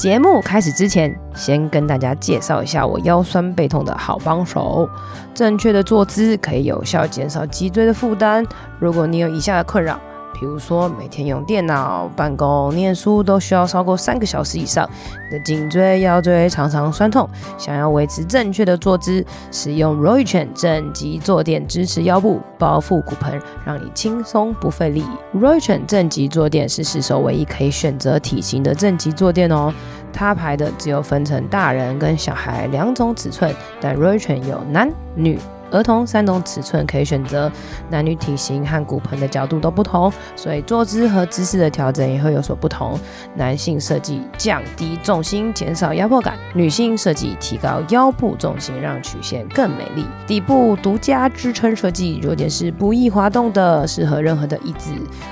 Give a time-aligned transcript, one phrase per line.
[0.00, 4.88] 节目开始之前，先跟大家介绍一下我腰酸背痛的好帮手。
[5.34, 8.42] 正确的坐姿可以有效减少脊椎的负担。
[8.78, 10.00] 如果你有以下的困扰，
[10.40, 14.88] 比如说，每天用电脑、办公、念书都需要超过三个小时以上，
[15.30, 17.28] 你的颈椎、腰椎常常酸痛，
[17.58, 19.22] 想要维持正确的坐姿，
[19.52, 25.04] 使用 Roichen 正脊坐垫支持腰部，包覆骨盆，让你轻松不费力。
[25.34, 29.70] Roichen 正脊坐垫是市售唯一可以选择体型的正脊坐垫哦。
[30.10, 35.38] 它排的只有分成大人跟小孩两种尺寸，但 Roichen 有男女。
[35.70, 37.50] 儿童三种尺寸可以选择，
[37.88, 42.98] 男女体型和骨盆的角度都不同，所以坐姿和姿势的调整也会有所不同。
[43.36, 50.04] 男性设计降低重心，减少压迫感；女性设计提高腰部重心，让曲线更美丽。
[50.26, 54.90] 底部独家支撑设计，弱点是不易滑动的，适合任何的椅子，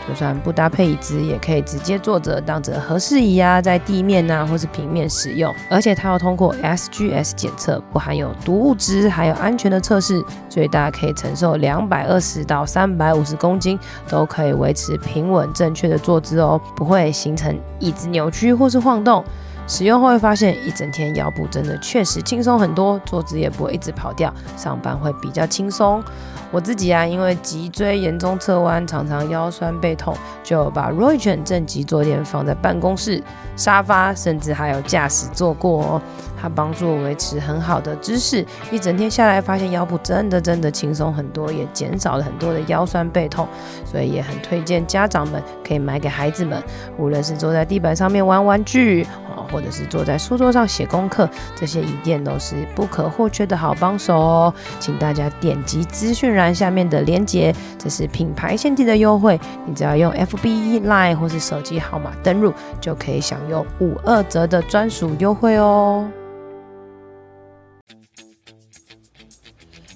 [0.09, 5.55] 就算不搭配椅子，也可以直接坐着当着合适椅啊，在地面啊或是平面使用。
[5.69, 10.23] 而且它要通过 SGS 检测，不含有毒物质，还有安全的测试。
[10.49, 19.25] 最大可以承受两百二十到三百五十公斤，都可以维持平稳正确的坐姿哦，不会形成椅子扭曲或是晃动。
[19.67, 26.03] 使用后会发现一整天腰部真的确实轻松很多，坐姿也不会一直跑掉，上班会比较轻松。
[26.51, 33.23] 我自己啊，因为脊椎严重侧弯，常常腰酸背痛，就把 roychen 正脊坐垫放在办公室、
[33.57, 36.03] 沙发，甚至还有驾驶座过哦。
[36.41, 43.47] 它帮助我维持很好的姿势，一整天下来，发现腰部真的真的轻松很多，也减少了很多的腰酸背痛，
[43.85, 46.63] 所以也很推荐家长们可以买给孩子们，
[46.97, 49.05] 无论是坐在地板上面玩玩具，
[49.51, 54.55] 或者是坐在书桌上写功课，这些椅垫都是不可或缺的好帮手哦。
[54.79, 66.09] 请大家点击资讯栏下面的链接，这是品牌限定的优惠，你只要用 FB Line 或是手机号码登入，就可以享用五二折的专属优惠哦。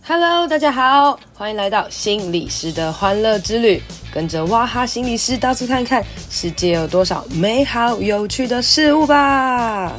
[0.04, 3.80] Hello，大家好，欢迎来到心理师的欢乐之旅。
[4.12, 9.92] 跟着哇哈心理师到处看看，世界有多少美好有趣的事物吧。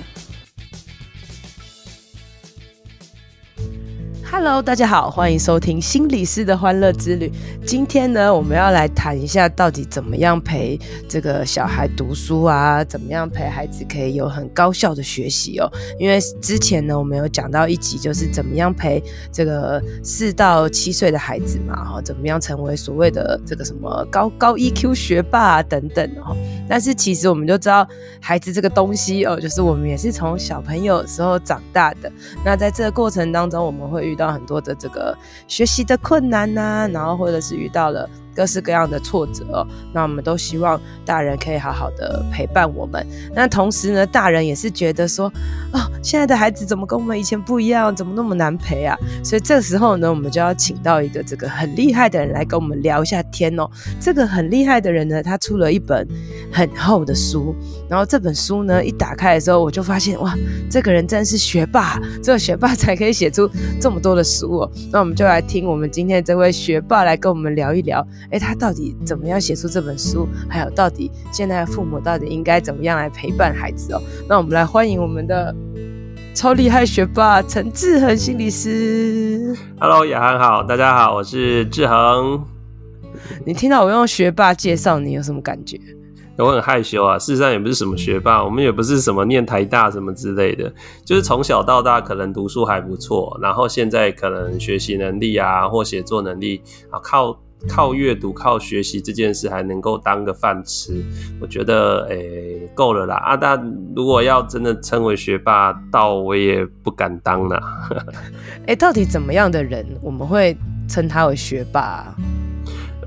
[4.35, 7.31] Hello，大家好，欢迎收听心理师的欢乐之旅。
[7.67, 10.75] 今天呢，我们要来谈一下，到底怎么样陪
[11.07, 12.83] 这个小孩读书啊？
[12.83, 15.71] 怎么样陪孩子可以有很高效的学习哦？
[15.99, 19.01] 因为之前呢，我们有讲到一集，就是怎么样陪
[19.31, 26.35] 这个四到七岁的孩子嘛，哈，怎么样成为所谓的这个什么高高 EQ 学霸啊等等哦。
[26.67, 27.87] 但是其实我们就知道，
[28.19, 32.11] 孩子这个东西哦，就是我们也是从小朋友时候长大的。
[32.43, 34.22] 那在这个过程当中，我们会遇到。
[34.23, 35.17] 到很多的这个
[35.47, 38.09] 学习的困难呐、然后或者是遇到了。
[38.35, 43.05] 各式各样的挫折，那我们都希望大人可以好好的陪伴我们。
[43.33, 45.27] 那同时呢，大人也是觉得说，
[45.71, 48.97] 哦，现在的孩子怎么跟我们以前不一样，怎么那么难陪啊？
[49.23, 53.69] 所以这时候呢，我们就要请到一个这个很厉害的人来跟我们聊一下天哦。
[53.99, 56.07] 这个很厉害的人呢，他出了一本
[56.51, 57.55] 很厚的书，
[57.89, 60.33] 然后这本书呢，一打开的时候，我就发现哇，
[60.69, 64.71] 这个人真是学霸，只有学霸才可以写出这么多的书哦。
[64.91, 68.05] 那我们就来听我们今天这位学霸来跟我们聊一聊。
[68.31, 70.27] 诶，他到底怎么样写出这本书？
[70.49, 74.01] 还有，到底现在的父母到底应该怎么样来陪伴孩子哦？
[74.27, 75.53] 那我们来欢迎我们的
[76.33, 79.55] 超厉害学霸陈志恒心理师。
[79.79, 82.43] Hello，雅涵好，大家好，我是志恒。
[83.45, 85.79] 你听到我用学霸介绍你有什么感觉？
[86.37, 90.73] 我很害羞啊，事实上也不是什么学霸，我们也不是什么念台大什么之类的，
[91.05, 97.39] 就是从小到大可能读书还不错，然后现在可能学习能力啊或写作能力啊靠。
[97.67, 101.03] 靠阅读、靠学习这件事还能够当个饭吃，
[101.39, 103.37] 我觉得诶够了啦啊！
[103.37, 103.59] 但
[103.95, 107.89] 如果要真的称为学霸，倒我也不敢当啦。
[108.67, 110.57] 诶，到底怎么样的人我们会
[110.87, 112.15] 称他为学霸啊？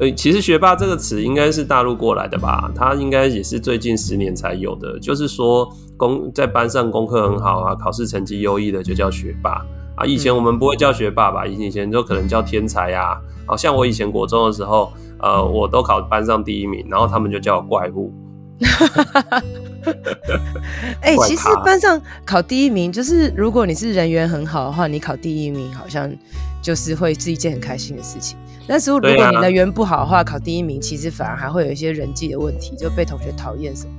[0.01, 2.71] 呃，其实学霸这个词应该是大陆过来的吧？
[2.75, 9.65] 他应该也是最近十年才有的，就是说功在班上功课很好啊，考试成绩优异的就叫学霸。
[9.97, 11.47] 啊，以前我们不会叫学霸吧？
[11.47, 13.19] 以前就可能叫天才呀。
[13.47, 18.13] 好像我以前国中的时候，呃，我都考班上第一名，然后他们就叫我怪物。
[21.01, 26.11] 哎、 欸，其实班上考第一名，就是如果你是人缘很好的话，你考第一名好像
[26.61, 28.37] 就是会是一件很开心的事情。
[28.67, 33.93] 但是如果你的缘不好的话，考第一名其实反而还会有一些人际的问题，就被同学讨厌什么。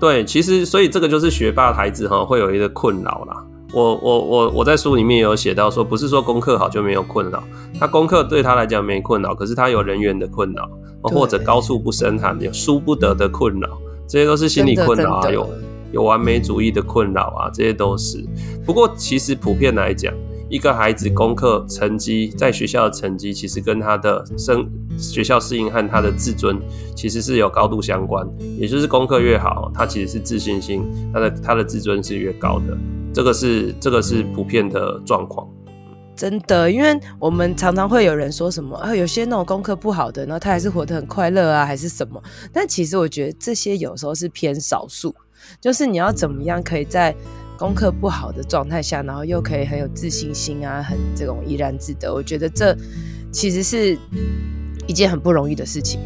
[0.00, 3.44] 对，其实所以这个就是学霸孩子哈会有一个困扰啦。
[3.74, 7.42] 我我我我在书里面也有写到说，不是说功课好就没有困扰，
[7.80, 10.70] 他功课对他来讲没困扰，可是他有人员的困扰，
[11.02, 13.68] 或者高处不胜寒，有输不得的困扰，
[14.06, 15.28] 这些都是心理困扰啊。
[15.28, 15.48] 有
[15.90, 18.24] 有完美主义的困扰啊，这些都是。
[18.64, 20.14] 不过其实普遍来讲，
[20.48, 26.60] 一个孩子功课成绩在学校的成绩，其实跟他的生学校适应和他的自尊
[26.94, 28.24] 其实是有高度相关。
[28.56, 32.76] 也就是功课越好，他其实是自信心，他的他的自尊是越高的。
[33.14, 35.48] 这个是这个是普遍的状况。
[36.16, 42.22] 真的，因为我们常常会有人说什么啊，有些那种功课不好的，然后他还是活得很快乐啊，还是什么？
[42.52, 45.14] 但其实我觉得这些有时候是偏少数，
[45.60, 47.14] 就是你要怎么样可以在。
[47.56, 52.76] 功课不好的状态下，然后又可以很有自信心啊，很这种怡然自得，我觉得这
[53.30, 53.96] 其实是
[54.88, 56.00] 一件很不容易的事情。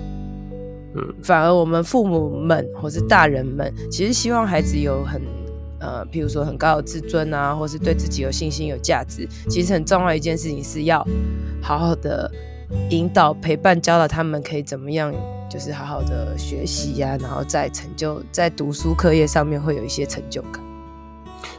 [0.94, 5.22] 嗯，反而我们父母们或是大人们，其实希望孩子有很
[5.80, 9.28] 呃，譬如说很高的自尊啊，或是对自己有信心、有价值。
[9.48, 11.06] 其实很重要一件事情是要
[11.62, 12.30] 好好的
[12.90, 15.14] 引导、陪伴、教导他们可以怎么样，
[15.50, 20.62] 就是好好的学习呀、然后在成就在读书课业上面会有一些成就感。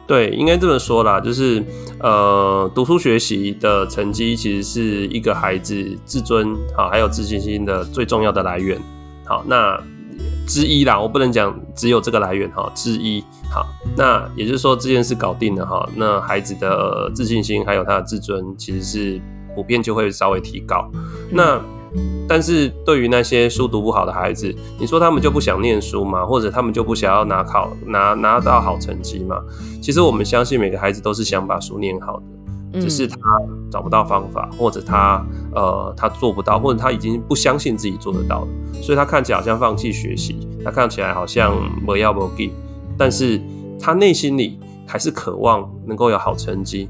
[0.06, 1.64] 对，应该这么说啦，就是
[2.00, 8.80] 呃，读书学习的成绩其实是一个孩子自尊好还有自信心的最重要的来源。
[9.24, 9.80] 好，那
[10.48, 13.24] 之一啦，我不能讲只有这个来源哈，之一。
[13.52, 13.66] 好，
[13.98, 19.22] 那也就是说这件事搞定了哈，那孩子的自信心还有他的自尊，其实是
[19.56, 20.90] 普遍就会稍微提高。
[21.32, 21.60] 那
[22.28, 26.24] 但是对于那些书读不好的孩子，你说他们就不想念书吗？
[26.24, 29.42] 或者他们就不想要拿考拿拿到好成绩吗？
[29.82, 32.26] 其实我们相信每个孩子都是想把书念好的，
[32.74, 33.18] 只是他
[33.72, 38.48] 找不到方法，或者他呃他做不到，或者他已经不相信自己做得到了，
[38.82, 41.56] 所以他看起来好像放弃学习，他看起来好像
[41.86, 42.52] 没要不给，
[42.98, 43.42] 但是
[43.80, 46.90] 他内心里还是渴望能够有好成绩。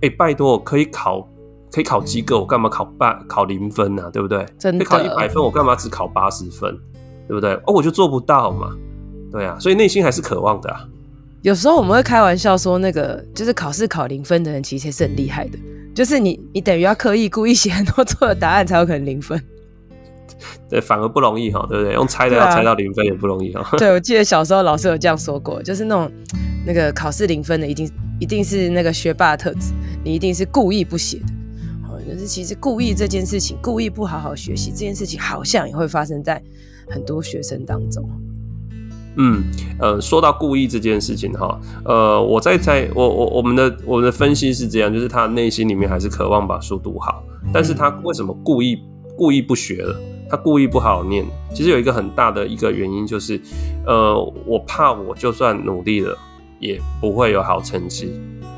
[0.00, 1.28] 哎，拜托，可以考。
[1.74, 4.10] 可以考及格，我干嘛考半考零分呢、啊？
[4.12, 4.46] 对不对？
[4.58, 4.84] 真的。
[4.84, 6.78] 可以考一百分，我干嘛只考八十分？
[7.26, 7.54] 对不对？
[7.66, 8.76] 哦，我就做不到嘛。
[9.30, 10.86] 对啊，所以内心还是渴望的啊。
[11.42, 15.58] 有时候我们会开玩笑说，那个就是考试考零分的人，其实是很厉害的。
[15.94, 19.40] 就是你，你等于要刻意故意写很多错的答案，才有可能零分。
[20.70, 21.92] 对，反而不容易哈，对不对？
[21.94, 23.68] 用猜的要猜到零分也不容易哈。
[23.76, 26.10] 对，我记得小时候老师有这样说过，就是那种
[26.64, 27.90] 那个考试零分的，一定
[28.20, 29.72] 一定是那个学霸的特质，
[30.04, 31.24] 你一定是故意不写的。
[32.04, 36.42] 就是其实故意这件事情，故意不好好学习这件事情，好像也会发生在
[36.90, 38.04] 很多学生当中。
[39.16, 39.42] 嗯，
[39.78, 47.22] 呃，说到故意这件事情哈，呃，我在在我我我们的我们的分析是这样，就是他内心里面还是渴望把书读好，
[47.52, 48.78] 但是他为什么故意
[49.16, 49.94] 故意不学了？
[50.30, 51.24] 他故意不好好念？
[51.54, 53.40] 其实有一个很大的一个原因就是，
[53.86, 56.16] 呃，我怕我就算努力了，
[56.58, 58.12] 也不会有好成绩。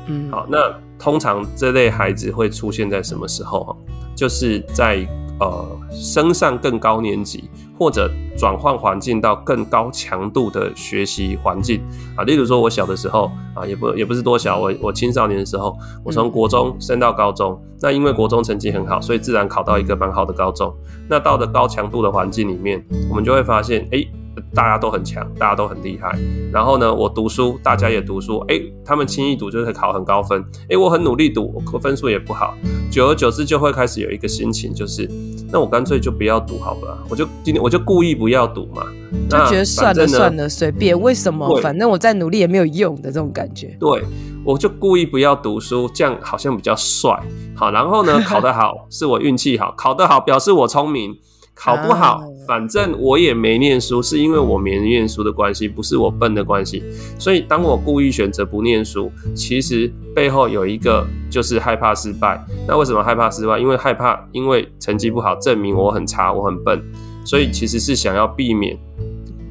[0.07, 0.57] 嗯，好，那。
[0.97, 3.75] 通常这类孩子会出现在什么时候？
[4.15, 5.05] 就是在
[5.39, 11.81] 呃升上更高年级，或者转换环境到更高强度的学习环境
[12.15, 12.23] 啊。
[12.23, 20.73] 例如说，我小的时候啊，也不也不是多小，我我青少年的时候，我从国中升到高中，那因为国中成绩很好，所以自然考到一个蛮好的高中。
[21.09, 24.11] 那到了高强度的环境里面，我们就会发现，哎、欸。
[24.53, 26.17] 大家都很强，大家都很厉害。
[26.51, 28.39] 然后呢，我读书，大家也读书。
[28.47, 30.43] 哎，他们轻易读就会考很高分。
[30.69, 32.53] 哎，我很努力读，我分数也不好。
[32.89, 35.09] 久而久之，就会开始有一个心情，就是
[35.51, 36.97] 那我干脆就不要读好了。
[37.09, 38.85] 我就今天我就故意不要读嘛，
[39.29, 40.99] 就觉得算了算了，随便。
[40.99, 41.59] 为什么？
[41.61, 43.75] 反正我再努力也没有用的这种感觉。
[43.79, 44.03] 对，
[44.45, 47.11] 我就故意不要读书，这样好像比较帅。
[47.55, 51.13] 好，然后呢， 考得好是我运气好，考得好表示我聪明。
[51.55, 56.83] 考不好，反正我也没念书，是因为我没念书的关系，不是我笨的关系。
[57.17, 62.45] 所以，当我故意选择不念书，其实背后有一个就是害怕失败。
[62.67, 63.57] 那为什么害怕失败？
[63.57, 66.83] 因为害怕，因为成绩不好，证明我很差，我很笨。
[67.25, 68.77] 所以其实是想要避免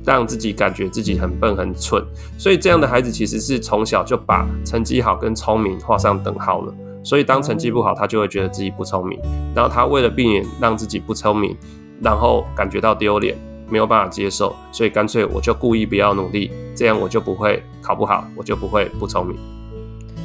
[0.05, 2.05] 让自己感觉自己很笨很蠢。
[2.39, 6.75] 所以这样的孩子其实是从小就把成绩好跟聪明画上等号了。
[7.03, 9.19] 所以当成绩不好，他就会觉得自己不聪明。
[9.55, 11.55] 然后他为了避免让自己不聪明，
[12.05, 13.35] 然后感觉到丢脸，
[13.71, 19.37] 没有办法接受，所以干脆我就故意不要努力，这样我就不会考不好，我就不会不聪明。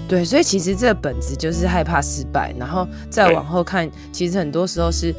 [0.07, 5.13] 对，所以其实这个本质就是害怕失败，然后再往后看，其实很多时候是，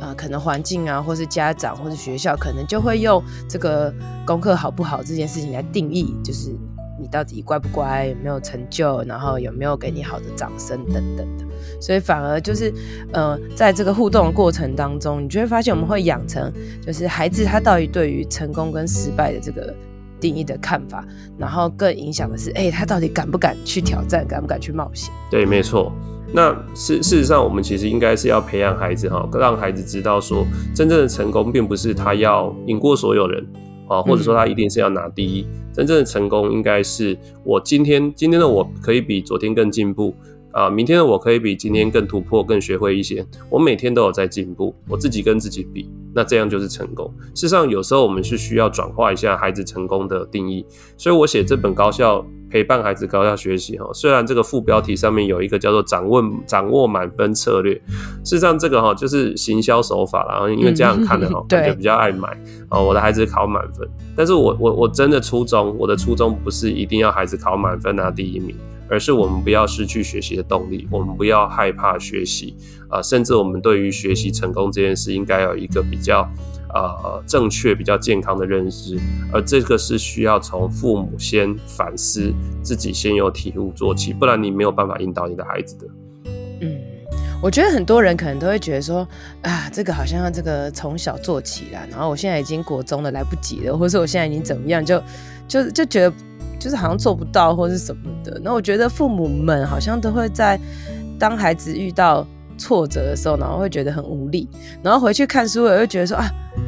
[0.00, 3.92] 呃，可能环境啊，或是家长，或是学校，可能就会用这个
[4.26, 6.54] 功课好不好这件事情来定义，就是
[7.00, 11.44] 你到底乖不乖，有没有成就，然后有没有给你好的掌声等等的。
[11.80, 12.72] 所以反而就是，
[13.12, 16.52] 呃，在这个互动的过程当中，你就会发现我们会养成，
[16.84, 19.74] 就是孩子他到底对于成功跟失败的这个
[20.20, 21.04] 定义的看法，
[21.36, 25.12] 然后更影响的是，哎、他到底敢不敢去挑战，敢不敢去冒险？
[25.30, 25.92] 对，没错。
[26.32, 33.46] 那事事实上，我们其实应该是要培养孩子哈，让孩子知道说，真正的成功并不是他要赢过所有人，
[33.88, 35.42] 啊，或者说他一定是要拿第一。
[35.42, 40.14] 嗯、真正的成功应该是我今天今天的我可以比昨天更进步
[40.54, 43.26] 啊，明天的我可以比今天更突破、更学会一些。
[43.50, 47.12] 我每天都有在进步，我自己跟自己比，那这样就是成功。
[47.34, 50.64] 事实上，有时候我们是需要转化一下孩子成功的定义，
[50.96, 52.24] 所以我写这本高效。
[52.50, 57.74] 陪伴孩子高效学习哈，虽然这个副标题上面有一个叫做掌握掌握满分策略，
[58.22, 62.28] 事实上这个哈就是行销手法啦，因为家长看的哈，感觉比较爱买
[62.68, 68.54] 啊，我的孩子考满分，但是我我我真的初衷，我的初衷不是一定要孩子考满分拿第一名，
[68.88, 72.56] 而是我们不要失去学习的动力，我们不要害怕学习
[72.88, 76.28] 啊，甚至我们对于学习成功这件事应该有一个比较。
[76.76, 78.98] 呃，正确比较健康的认知，
[79.32, 85.86] 而这个是需要从父母先反思自己，先有体悟做起，不然你没有办法引导你的孩子的。
[86.62, 86.80] 嗯，
[87.40, 89.06] 我觉得很多人可能都会觉得说，
[89.42, 95.00] 啊，这个好像这个从小做起来，然后我现在已经国中了，来不及了，或是我现在已经怎么样，就
[95.46, 96.12] 就就觉得
[96.58, 98.40] 就是好像做不到，或是什么的。
[98.42, 100.58] 那我觉得父母们好像都会在
[101.18, 104.48] 当孩子遇到挫折的时候，然后会觉得很无力，
[104.82, 106.26] 然后回去看书也会觉得说啊，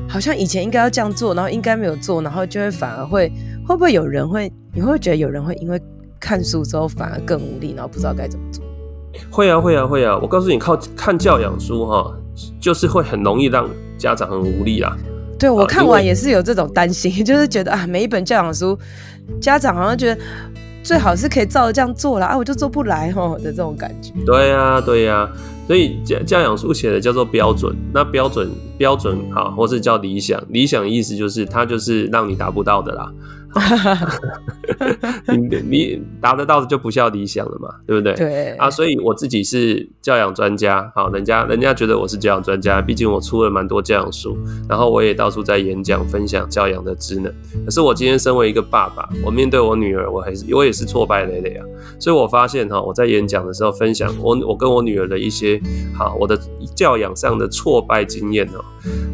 [0.08, 3.30] 好像以前应该要这样做，然后应该没有做，然后就会反而会
[3.66, 5.80] 会不会有人会，你会觉得有人会因为
[6.18, 8.64] 看书之后反而更无力，然后不知道该怎么做？
[9.30, 10.18] 会啊会啊会啊！
[10.20, 12.14] 我告诉你，靠看教养书哈，
[12.60, 13.66] 就是会很容易让
[13.96, 14.94] 家长很无力啊。
[15.38, 18.78] 对，我看完也是有这种担心， 就是觉得啊，每一本教养书，
[19.40, 20.20] 家长好像觉得。
[20.82, 24.12] 最好是可以照着这样做啦，啊，我就做不来哦的这种感觉。
[24.24, 25.32] 对呀，啊，对呀，啊，
[25.66, 33.12] 所以教教养书写的叫做标准，那标准标准好，或是叫理想，理想的意思就是它就是让你达不到的啦。
[35.28, 38.14] 你你达得到的就不叫理想了嘛，对不对？
[38.14, 44.36] 对啊，所以我自己是教养专家，好，人家人家觉得我是教养专家，毕竟我出了蛮多教养书，
[44.68, 47.32] 然后我也到处在演讲分享教养的职能。
[47.64, 51.64] 可是我今天身为一个爸爸，我面对我女儿，我还是我也是挫败累累啊。
[51.98, 55.60] 所以我发现哈，我在演讲的时候分享我我跟我女儿的一些
[55.94, 56.38] 好我的
[56.74, 58.64] 教养上的挫败经验哦，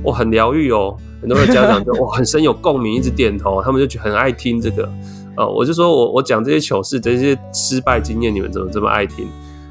[0.03, 0.97] 我很疗愈哦。
[1.21, 4.89] 很多的家长就 哇很深有共鸣，一直点头，他们就觉得很爱听这个。
[5.37, 9.29] 呃，我就说我我讲这些糗事、这些失败经验，你们怎么这么爱听？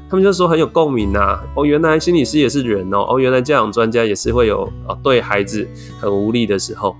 [0.08, 1.38] 他们就说很有共鸣呐。
[1.54, 3.06] 哦，原来心理师也是人哦。
[3.06, 5.68] 哦，原来教养专家也是会有啊，对孩子
[6.00, 6.96] 很无力的时候。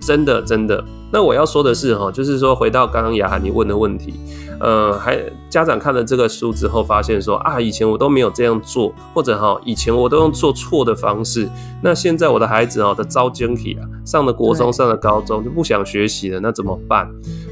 [0.00, 0.84] 真的真的。
[1.12, 4.14] 那我要说的是哈，就是说回到刚刚雅涵你问的问题。
[4.60, 11.48] 呃，还家长看了这个书之后，发现说啊，以前我都没有这样做，或者哈，以前我都用做错的方式。
[11.82, 17.08] 那现在我的孩子啊，他遭惊体啊，上了国中，上了高中就不想学习了，那怎么办？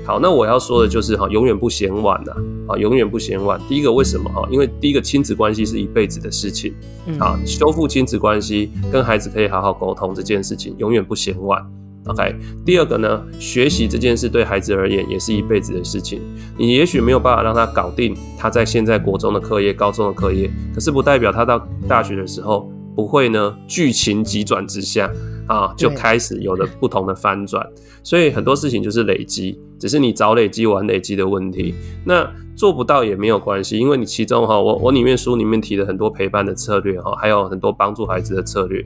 [0.07, 2.33] 好，那我要说的就是哈，永远不嫌晚呐，
[2.69, 3.61] 啊， 永远不嫌晚。
[3.69, 4.47] 第一个为什么哈？
[4.51, 6.75] 因为第一个亲子关系是一辈子的事情，
[7.19, 11.65] 啊，修复亲子关系，跟孩子可以好好沟通这件事情，永远不嫌晚。
[12.07, 16.21] OK，第二个呢，学习这件事对孩子而言也是一辈子的事情。
[16.59, 25.11] 你也许没有办法让他搞定他在现在国中的课业、高中的课业，可是不代表他到大学的时候不会呢，剧情急转直下
[25.47, 27.67] 啊，就开始有了不同的翻转。
[28.03, 31.75] 所以很多事情就是累积，只是你早累积晚累积的问题。
[32.05, 38.81] 那做不到也没有关系，因为你其中哈，我我里面书里面提了很多陪伴的策略哈，还有很多帮助孩子的策略。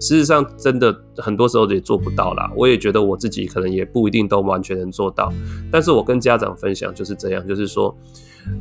[0.00, 2.50] 事实上，真的很多时候也做不到啦。
[2.54, 5.32] 我也觉得我自己可能也不一定都完全能做到。
[5.70, 7.96] 但是我跟家长分享就是这样，就是说，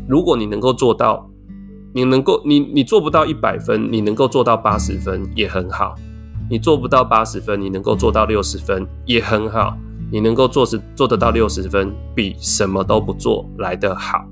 [0.08, 1.30] 如果你能够做到，
[1.94, 5.96] 你能够你你做不到一百分，你能够做到八十分也很好。
[6.50, 9.78] 你做不到八十分，你能够做到六十分也很好。
[10.12, 14.26] 你能够做是做得到六十分，比什么都不做来得好。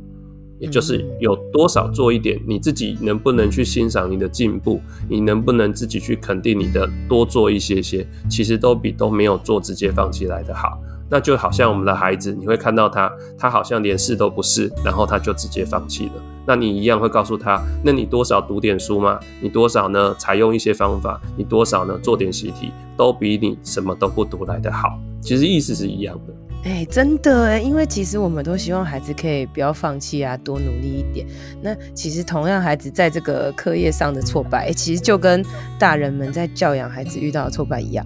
[0.59, 10.79] 也就是有多少做一点，你自己能不能去欣赏你的进步，你能不能自己去肯定你的多做一些些，其实都比都没有做直接放弃来的好。
[11.11, 16.13] 那就好像我们的孩子，你会看到他，他好像连试都不试，然后他就直接放弃了。
[16.47, 19.19] 那你一样会告诉他，那你多少读点书吗？
[19.41, 20.15] 你多少呢？
[20.17, 21.99] 采用一些方法，你多少呢？
[22.01, 24.97] 做点习题，都比你什么都不读来得好。
[25.19, 26.33] 其实意思是一样的。
[26.63, 31.25] 哎、真的哎，因为其实我们都希望孩子可以不要放弃啊，多努力一点。
[31.61, 35.43] 那其实同样，孩子在这个课业上的挫败，其实就跟
[35.77, 38.05] 大人们在教养孩子遇到的挫败一样，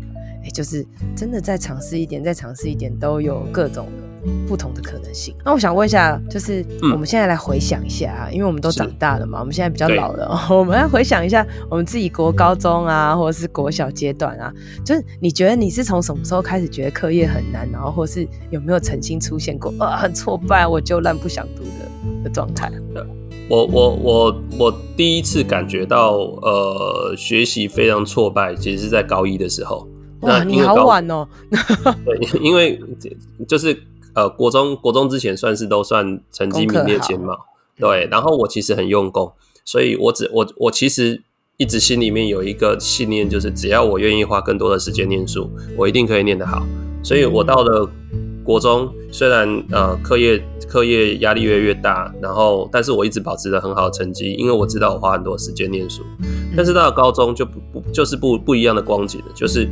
[0.52, 0.86] 就是
[1.16, 3.88] 真的再尝试一点，再尝试一点，都有各种
[4.48, 5.36] 不同的可能性。
[5.44, 22.72] 那我想问一下，就是我们现在来回想一下啊，嗯、因为我们都长大了嘛，我们现在比较老了， 我们来回想一下我们自己国高中啊，或者是国小阶段啊，就是你觉得你是从什么时候开始觉得课业很难，然后或是有没有曾经出现过呃很挫败，我就烂不想读的的状态？
[23.48, 29.88] 我我我我第一次感觉到呃学习非常挫败，其实是在高一的时候。
[30.22, 31.28] 哇，你好晚哦。
[32.06, 32.80] 对，因为
[33.48, 33.78] 就是
[34.14, 37.36] 呃，国中国中之前算是都算成绩名列前茅。
[37.78, 39.34] 对，然后我其实很用功，
[39.66, 41.22] 所以我只我我其实
[41.58, 46.66] 一直心里面有一个信念，就是只要我愿意花更多的时间念书，我一定可以念得好。
[47.04, 47.88] 所以我到了
[48.44, 56.02] 国中，虽然呃课业课业压力越来越大，然后但是我一直保持着很好的成绩，因为我知道我花很多时间念书。
[56.56, 59.68] 但是到了高中就不不就是不不一样的光景了，就是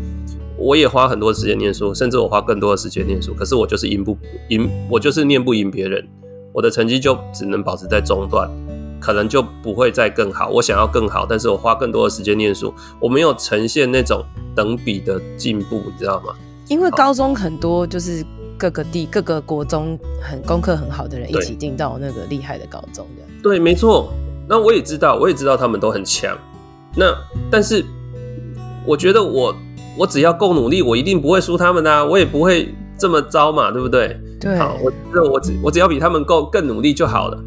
[0.64, 4.18] 我也花很多时间念书，甚至我花更多的时间念书，可是我就是赢不
[4.48, 6.08] 赢，我就是念不赢别人。
[6.54, 8.50] 我的成绩就只能保持在中段，
[8.98, 10.48] 可能就不会再更好。
[10.48, 14.24] 我想要更好，但是我花更多的时间念书，我没有呈现那种
[14.56, 16.34] 等比的进步，你知道吗？
[16.70, 18.26] 因为高中很多就是
[18.58, 23.24] 各个地各个国中很功课很好的人一起进到那个厉害的高中的。
[23.44, 24.14] 对，没错。
[24.48, 26.38] 那我也知道，我也知道他们都很强。
[26.96, 27.14] 那
[27.52, 27.84] 但是
[28.86, 29.54] 我觉得我
[29.98, 32.74] 我只要够努力，我一定不会输他们啊，我也不会。
[32.96, 34.18] 这么糟嘛，对不对？
[34.40, 37.44] 对，好，我觉得我只我只要比他们够更努力就好了。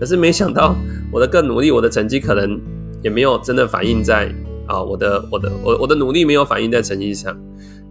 [0.00, 0.74] 可是没想到
[1.12, 2.58] 我的更努力，我的成绩可能
[3.02, 4.34] 也没有真的反映在
[4.66, 7.36] 啊，我的我的我我的努力没有反映在成绩上。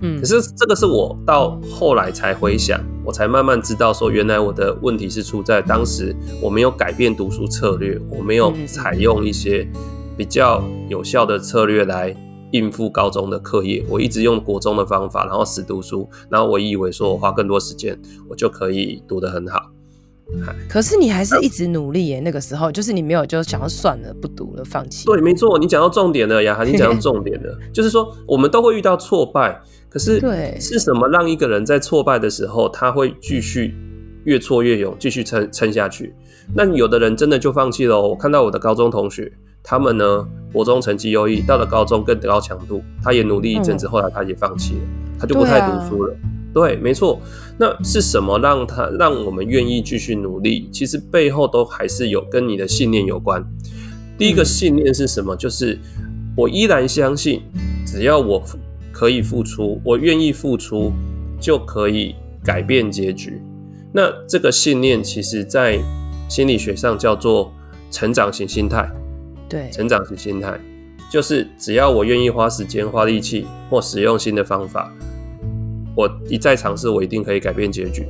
[0.02, 9.66] 嗯，可是这个是我到后来才回想，我才慢慢知道说，原来我的问题是出在当时我没有改变读书策略，我没有采用一些
[10.18, 12.14] 比较有效的策略来。
[12.52, 18.00] 应付高中的课业，我一直用国中的方法，然后死读书，然后我以为说我花更多时间，
[18.30, 19.72] 我就可以读得很好。
[20.68, 25.06] 可是你还是一直努力耶，那个时候就是你没有就想要算了，不读了，放弃。
[25.06, 29.58] 对，没错，你讲到重点了呀，你讲到重点了，就是说我们都会遇到挫败，
[29.90, 33.74] 可是对是什么让一个人在挫败的时候，他会继续
[34.26, 36.14] 越挫越勇，继续撑撑下去？
[36.56, 38.02] 那有的人真的就放弃了。
[38.02, 39.32] 我看到我的高中同学。
[39.70, 44.80] 他们呢，国中成绩优异，到了高中更高强度，他也努力一阵子，后来他也放弃了，
[45.20, 46.16] 他就不太读书了。
[46.54, 47.20] 对，没错。
[47.58, 50.70] 那是什么让他让我们愿意继续努力？
[50.72, 53.44] 其实背后都还是有跟你的信念有关。
[54.18, 55.36] 第一个信念是什么？
[55.36, 55.78] 就是
[56.38, 57.42] 我依然相信，
[57.86, 58.42] 只要我
[58.94, 60.94] 可以付出，我愿意付出，
[61.42, 63.42] 就可以改变结局。
[63.92, 65.78] 那这个信念，其实在
[66.28, 67.54] 心理学上叫做
[67.92, 68.90] 成长型心态。
[69.50, 70.60] 对，成长型心态
[71.10, 74.92] 就是只要我愿意花时间、花力气或使用新的方法，
[75.96, 78.06] 我一再尝试，我一定可以改变结局。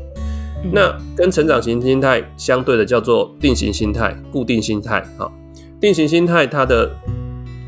[0.64, 5.06] 嗯、那跟成长型心态相对的叫做定型心态、固定心态。
[5.16, 5.32] 好，
[5.80, 6.92] 定型心态它的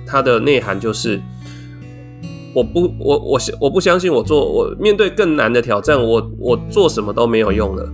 [0.08, 1.22] 它的内涵就是，
[2.56, 7.88] 我不我我我不相信我做我面对更难的挑战，我我做什么都没有用了。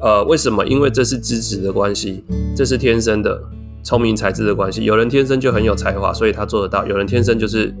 [0.00, 0.64] 呃，为什么？
[0.66, 2.24] 因为这是资质的关系，
[2.56, 3.42] 这是天生的。
[3.84, 7.74] 聪明才智的关系，有人天生就很有才华，所以他做得到；有人天生就是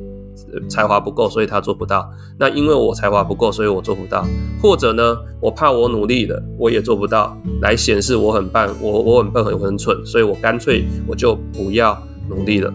[0.66, 2.08] 才华不够，所以他做不到。
[2.38, 4.24] 那因为我才华不够，所以我做不到。
[4.62, 12.00] 或者呢，我怕我努力了，我也做不到，来显示我很棒，我我很笨，很很蠢，所以我干脆我就不要
[12.30, 12.72] 努力了。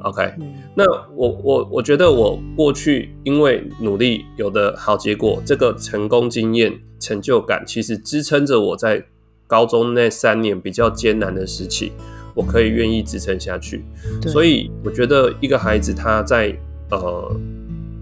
[0.00, 0.32] OK，
[0.76, 0.84] 那
[1.16, 6.72] 我我我觉得我过去因为努力有的好结果，这个成功经验、
[7.04, 9.04] 成就感，其实支撑着我在
[9.46, 11.92] 高中那三年比较艰难的时期。
[12.36, 13.84] 我可以愿意支撑下去，
[14.26, 16.52] 所以我觉得一个孩子他在
[16.90, 17.30] 呃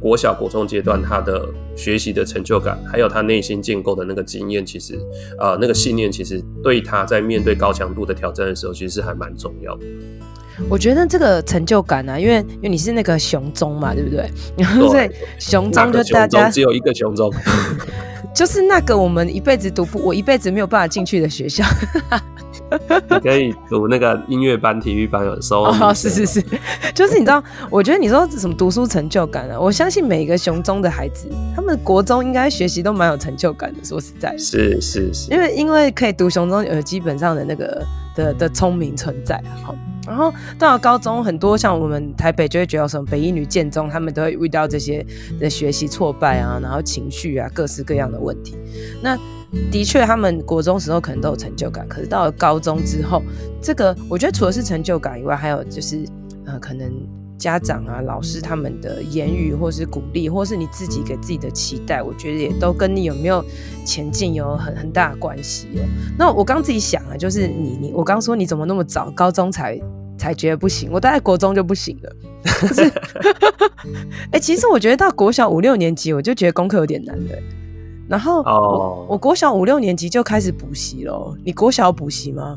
[0.01, 4.99] 国小、国中阶段，他的学习的成就感，还有他内心建构的那个经验，其实
[5.39, 9.85] 呃那个信念，其实对他在面对高强度的挑战的时候，其实是还蛮重要的。
[10.67, 14.31] 我觉得这个成就感啊，因为因为你是那个熊中嘛，对不对？
[14.57, 17.31] 然后 所以雄中就大家只有一个熊中，
[18.35, 21.65] 就是那个我们一辈子读不，我一辈子没有办法进去的学校。
[23.11, 26.43] 你可以读那个音乐班、体育班，有时候哦，是是是，
[26.95, 33.85] 就是你知道，我觉得你说什么读书成就感啊，我相信每一个雄中的孩子，他们国中应该学习都蛮有成就感的。
[33.85, 39.53] 说实在，是是是，因为因为可以读雄中，有基本上的那个的的聪明存在啊。
[39.65, 39.75] 好，
[40.07, 45.05] 然后到了高中，很多像我们台北就会觉得什么北一女、建中，他们都会遇到这些
[45.39, 48.57] 的学习挫败啊，然后情绪啊，各式各样的问题。
[49.03, 49.17] 那
[49.71, 53.23] 的确，他们国中时候可能都有成就感，可是到了高中之后，
[53.61, 56.05] 这个我觉得除了是成就感以外，还有就是
[56.47, 56.91] 呃，可能
[57.43, 63.45] 家长啊、老师他们的言语，或是鼓励，或是你自己给自己的期待，我觉得也都跟你有没有
[63.85, 65.83] 前进有很很大的关系哦。
[66.17, 69.77] 那我刚自己想啊，就是你你我刚说你怎么那么早高中才
[70.17, 72.17] 才觉得不行，我大概国中就不行了。
[72.45, 72.83] 是，
[74.31, 77.37] 哎、欸，其实我觉得到国小五六年级，我就觉得功课有点难的。
[78.09, 79.11] 然后 oh.
[79.11, 81.37] 我国小五六年级就开始补习了。
[81.45, 82.57] 你国小补习吗？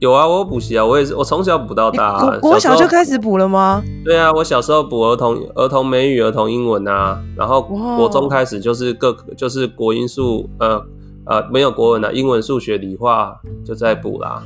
[0.00, 2.38] 有啊，我有补习啊，我也是，我从小补到大啊。
[2.40, 3.82] 国小就开始补了吗？
[4.02, 10.82] 对啊，我小时候补儿童儿童美语、儿童英文啊，然后国中开始就是各就是国英数，呃
[11.26, 14.42] 呃，没有国文啊，英文、数学、理化就在补啦。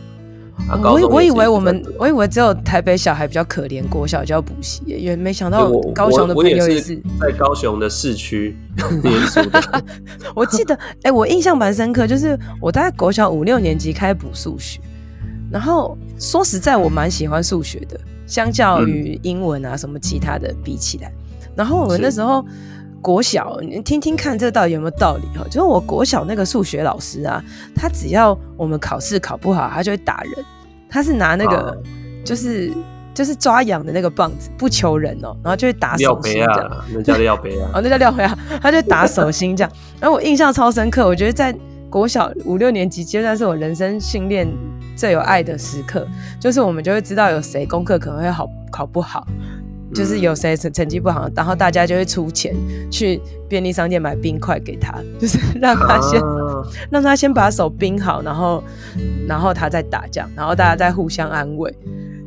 [0.69, 8.57] 啊、我我以为我们我以为只有台北小孩比较可怜，国小就要补习，也没想到高雄的朋友也是在高雄的市区
[9.05, 9.85] 念书的。
[10.35, 14.81] 我记得，哎、欸，我印象蛮深刻，就是我大概国小五六年级开始补数学。
[15.55, 21.13] 然后说实在，我蛮喜欢数学的，相较于英文啊什么其他的比起来。
[21.55, 22.45] 然后我们那时候
[23.01, 25.45] 国小，你听听看这到底有没有道理哈？
[25.45, 27.41] 就是我国小那个数学老师啊，
[27.73, 30.33] 他只要我们考试考不好，他就会打人。
[30.91, 31.81] 他是拿那个
[32.25, 32.73] 就是
[33.15, 36.85] 就是抓痒的那个棒子，不求人哦，然后就会打手心这样。
[36.93, 37.71] 那叫廖杯啊？
[37.75, 39.73] 哦，那叫廖杯啊，他就打手心这样。
[40.01, 41.55] 然后我印象超深刻，我觉得在
[41.95, 44.49] 国小五六年级阶段是我人生训练。
[44.97, 46.07] 最有爱的时刻，
[46.41, 49.27] 就是我们就会知道有谁功课可能会好考不好，
[49.93, 52.55] 就是有谁成成绩不好，然后大家就会出钱
[52.93, 58.63] 去便利商店买冰块给他， 就是让他先、啊、让他先把手冰好，然后
[59.27, 61.77] 然后他再打这样，然后大家再互相安慰。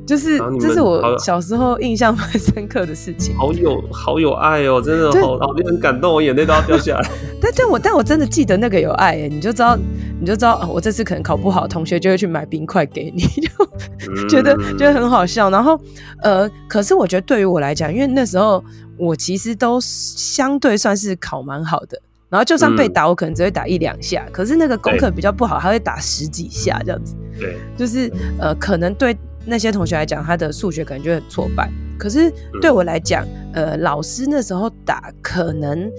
[0.08, 7.10] 就是这是我小时候印象蛮深刻的事情，好有好有爱哦，真的好好令人感动，我眼泪都要掉下来。
[7.41, 9.78] 但但我但我真的记得那个有爱哎，你就知道
[10.20, 13.24] 你就知道，我这次可能考不好，同学就会去买冰块给你，
[14.15, 15.50] 就觉得觉得很好笑。
[15.50, 15.78] 然后
[16.24, 18.63] 呃，可是我觉得对于我来讲，因为那时候
[18.98, 27.13] 我其实都相对算是考蛮好的，然后就算被打，我可能只会打一两下，可是那个功课比较不好，还会打十几下这样子。
[27.38, 29.15] 对，就是呃，可能对。
[29.48, 31.72] 那些同学来讲，他的数学可能就很挫败。
[31.98, 32.32] 可是
[32.62, 35.90] 对我来讲，呃，老师那时候打可能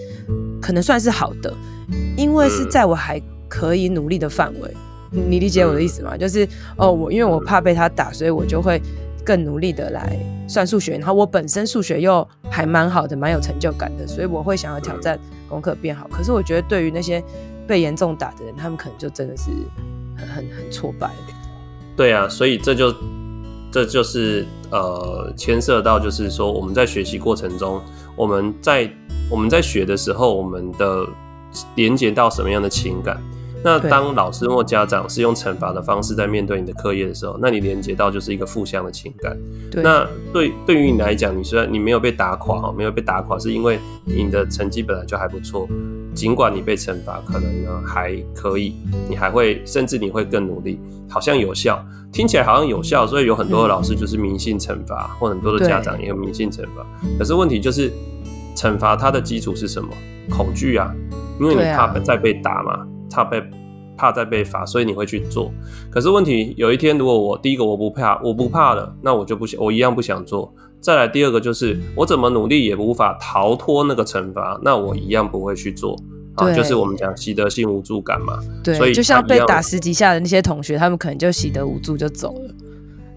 [0.60, 1.52] 可能算是好的，
[2.16, 4.76] 因为是在我还可以努力的范围。
[5.10, 6.16] 你理解我的意思吗？
[6.16, 8.80] 就是哦，我因为我怕被他打，所以我就会
[9.24, 10.98] 更努力的来算数学。
[10.98, 16.06] 然后我本身数学又还蛮好的，蛮有成就感的，所以我会想要挑战功课变好。
[16.12, 17.24] 可是我觉得对于那些
[17.66, 19.50] 被严重打的人，他们可能就真的是
[20.16, 21.10] 很很很挫败。
[21.96, 22.94] 对啊，所以这就。
[23.78, 27.80] 这就是呃，牵涉到就是说，我们在学习过程中，
[28.16, 28.90] 我们在
[29.30, 31.06] 我们在学的时候，我们的
[31.76, 33.22] 连接到什么样的情感？
[33.62, 39.36] 那当老师或家长是用惩罚的方式在面对你的课业的时候，那你连接到就是一个负向的情感。
[39.70, 45.68] 对，那对对于你来讲，你虽然你没有被打垮哈，没有被打垮，是因为你的成绩本来就还不错，
[46.14, 48.74] 尽管你被惩罚，可能呢还可以，
[49.08, 56.86] 你还会甚至你会更努力，好像有效，听起来好像有效，所以有很多的老师就是迷信惩罚，嗯，或很多的家长也有迷信惩罚。
[57.18, 57.92] 可是问题就是，
[58.56, 59.88] 惩罚它的基础是什么？
[60.30, 60.92] 恐惧啊，
[61.40, 62.86] 因为你怕再被打嘛。
[63.10, 63.42] 怕被
[63.96, 65.50] 怕再被罚，所以你会去做。
[65.90, 70.54] 可是问题有一天，如果我第一个我不怕，我不怕了，那我就不想，我一样不想做。
[70.80, 75.96] 再来第二个就是我怎么努力也无法逃脱那个惩罚，那我一样不会去做。
[76.38, 78.38] 啊，就是我们讲习得性无助感嘛。
[78.62, 82.54] 对，所以就像被打十几下的那些同学，他们可能就习得无助就走了。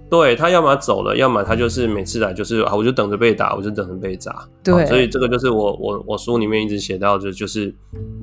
[0.10, 4.46] 对，他要么走了，要么他就是每次来就是啊，我就等着被打，我就等着被砸。
[4.62, 7.74] 对，所以这个就是我我我书里面一直写到的，就是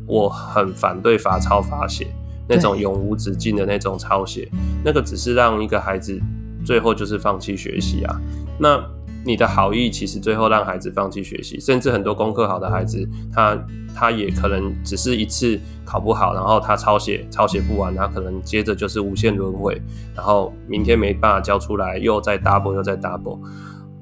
[0.07, 2.07] 我很反对罚抄罚写
[2.47, 4.47] 那种永无止境的那种抄写，
[4.85, 6.21] 那个只是让一个孩子
[6.63, 8.21] 最后就是放弃学习啊。
[8.59, 8.79] 那
[9.25, 13.59] 你的好意其实最后让孩子放弃学习，甚至很多功课好的孩子，他
[13.95, 19.81] 他也可能只是一次考不好，然后他抄写抄写不完，他可能接着就是无限轮回，
[20.15, 23.39] 然后明天没办法交出来，又再 double 又再 double。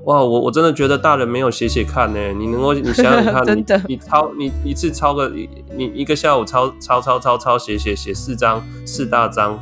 [0.05, 5.29] 哇，我我真的觉得大人没有写写看呢，你能够 你想想看，你你抄你一次抄个
[5.77, 9.59] 你一个下午抄抄抄抄抄写写写四张四大张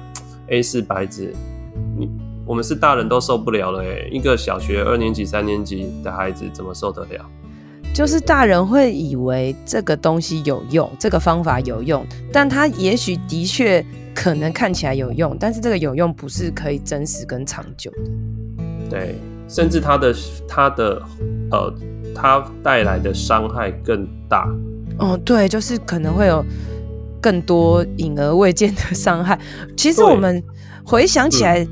[0.49, 1.33] A 四白纸，
[1.97, 2.24] 你。
[2.47, 7.25] 我们是大人都受不了了哎，一个小学二年级、三年级的孩子怎么受得了？
[7.95, 17.99] 就是大人会以为这个东西有用，这个方法有用，但他也许的确可能看起来有用，但是这个有用不是可以真实跟长久的。
[18.91, 19.15] 对，
[19.49, 20.15] 甚至他的
[20.49, 21.01] 他的
[21.53, 21.73] 呃，
[22.15, 24.47] 他带来的伤害更大。
[24.99, 26.45] 哦，对，就是可能会有
[27.23, 29.39] 更多隐而未见的伤害。
[29.77, 30.43] 其实我们
[30.85, 31.67] 回想起来。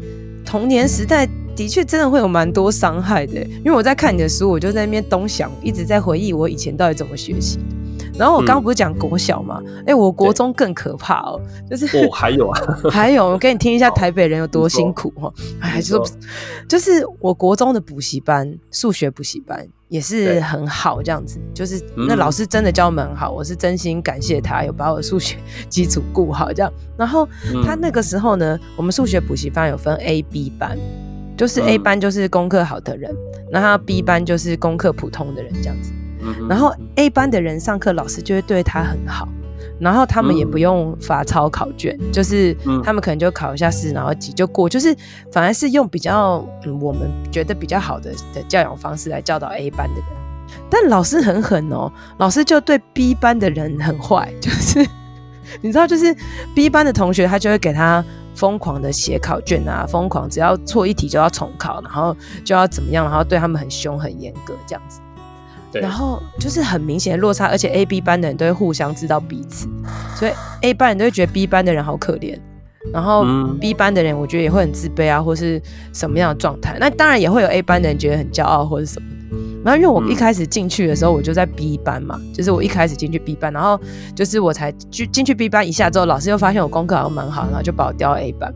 [0.45, 7.65] 童年时代的确真的会有蛮多伤害的，因为我在看你的书，我就在那边东想，一直在回忆我以前到底怎么学习的。
[8.19, 9.61] 然后我刚刚不是讲国小吗？
[9.81, 15.33] 哎、嗯欸，我国中更可怕哦，就是哦，还有啊， 还有，我给你听一下台北人有多辛苦哦。
[15.61, 16.05] 哎，就
[16.69, 25.37] 就是我国中的补习班，数学补习班也是很好，这样子，就是那老师真的教得很好，我是真心感谢他有把我数学
[25.69, 26.73] 基础顾好这样。
[26.97, 27.29] 然后
[27.65, 30.77] 他那个时候呢，我们数学补习班有分 A、B 班。
[31.35, 33.11] 就是 A 班就是功课好的人，
[33.51, 35.91] 然后 B 班就是功课普通的人这样子。
[36.49, 39.29] 然后 A 班的人上课老师就会对他很好，
[39.81, 44.97] 然后他们也不用罚抄考卷，就是他们可能就考一下试，然后几就过，就是
[45.31, 50.05] 反而是用比较嗯我们觉得比较好的的教养方式来教导 A 班的人。
[50.71, 54.87] 但老师很狠哦，老师就对 B 班的人很坏， 就是
[55.61, 56.15] 你知道，就是
[56.55, 58.05] B 班的同学他就会给他。
[58.35, 65.02] 疯狂的写考卷啊，疯狂只要错一题就要重考，然后就要怎么样，然后对他们很凶很严格这样子。
[65.73, 69.67] 对，然后就是很明显的落差，而且 A、B 班的人都会互相知道彼此，
[70.15, 72.39] 所以 A 班人都会觉得 B 班的人好可怜，
[72.93, 73.25] 然后
[73.61, 75.61] B 班的人我觉得也会很自卑啊，或是
[75.93, 76.77] 什么样的状态。
[76.79, 79.09] 那当然也会有 A 班的人觉得很骄傲或者什么。
[79.65, 83.81] 然后因为我一开始进去的时候，我就在 B 班嘛，就是我一开始进去 B 班，然后
[84.15, 88.53] 就是我才进进去 B 班一下之后，老师又发现我功课好像蛮好，然后就把我调到 A 班，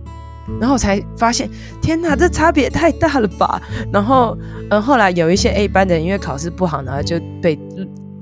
[0.60, 1.48] 然后我才发现，
[1.80, 3.60] 天哪，这差别也太大了吧！
[3.92, 4.36] 然后
[4.70, 7.58] 嗯，后来有一些 A 班的人因为考试不好，然后就被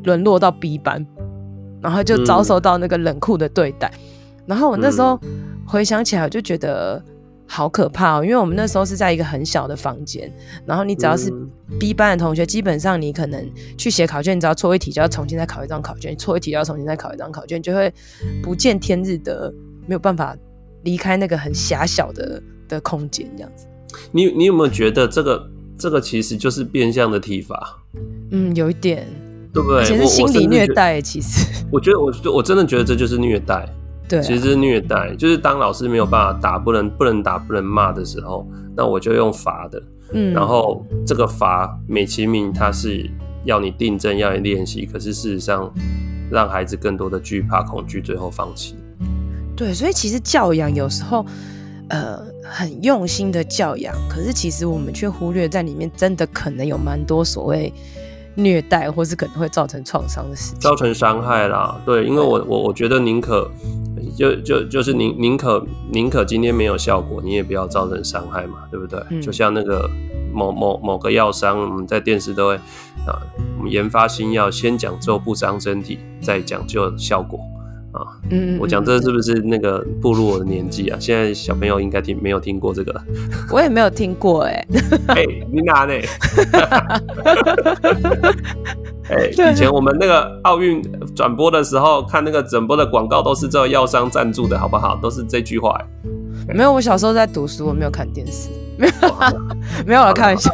[0.05, 1.07] 沦落到 B 班，
[1.81, 3.91] 然后就遭受到那个冷酷的对待。
[4.47, 5.19] 然后我那时候
[5.67, 7.03] 回想起来，我就觉得。
[7.47, 8.25] 好可怕哦！
[8.25, 10.33] 因为我们那时候是在一个很小的房间，
[10.65, 11.31] 然后你只要是
[11.79, 17.93] B 班的同学，基本上你可能去写考卷，你只要错一题就要重新再考一张考卷，错一题就要重新再考一张考卷，就会
[18.43, 19.53] 不见天日的
[19.87, 20.35] 没有办法
[20.85, 23.67] 离开那个很狭小的的空间这样子。
[24.13, 27.83] 你你有没有觉得这个这个其实就是变相的体罚？
[28.31, 29.07] 嗯，有一点，
[29.53, 29.79] 对不对？
[29.81, 33.69] 而且是心理虐待，其实 我觉得我我真的觉得这就是虐待。
[34.07, 39.83] 对啊，其实是虐待，就是当老师没有办法打，不能不能打，不能骂的时候，那我就用罚的。
[40.13, 43.09] 嗯，然后这个罚美其名它是
[43.45, 45.73] 要你订正，要你练习，可是事实上
[46.31, 48.77] 让孩子更多的惧怕、恐惧，最后放弃。
[49.57, 51.25] 对，所以其实教养有时候，
[51.89, 57.73] 呃，很用心的教养，可是其实我们却忽略在里面，真的可能有蛮多所谓
[58.35, 61.81] 虐待，或是可能会造成创伤的事情，造成伤害啦。
[61.85, 63.51] 对，因为我我我觉得宁可。
[64.19, 69.03] 就就就是宁宁可宁可今天没有效果，你也不要造成伤害嘛，对不对？
[69.11, 69.91] 嗯、就像那个
[70.33, 72.55] 某某某个药商，我们在电视都会
[73.07, 73.19] 啊，
[73.59, 77.41] 我们研发新药，先讲究不伤身体，再讲究效果
[77.95, 78.19] 啊。
[78.31, 80.99] 嗯，我讲这是不是那个步入我的年纪啊？
[81.01, 82.95] 现在小朋友应该听没有听过这个？
[83.51, 84.67] 我也没有听过哎、欸。
[85.15, 85.95] 哎、欸，你哪呢？
[89.11, 90.83] 哎，以前我们那个奥运
[91.15, 94.97] 转播的时候，看那个整播的广告都是这个药商赞助的，好不好？
[95.01, 95.79] 都是这句话。
[96.49, 98.93] 没有，我小时候在读书，我没有看电视， 没有，
[99.87, 100.51] 没有，我开玩笑。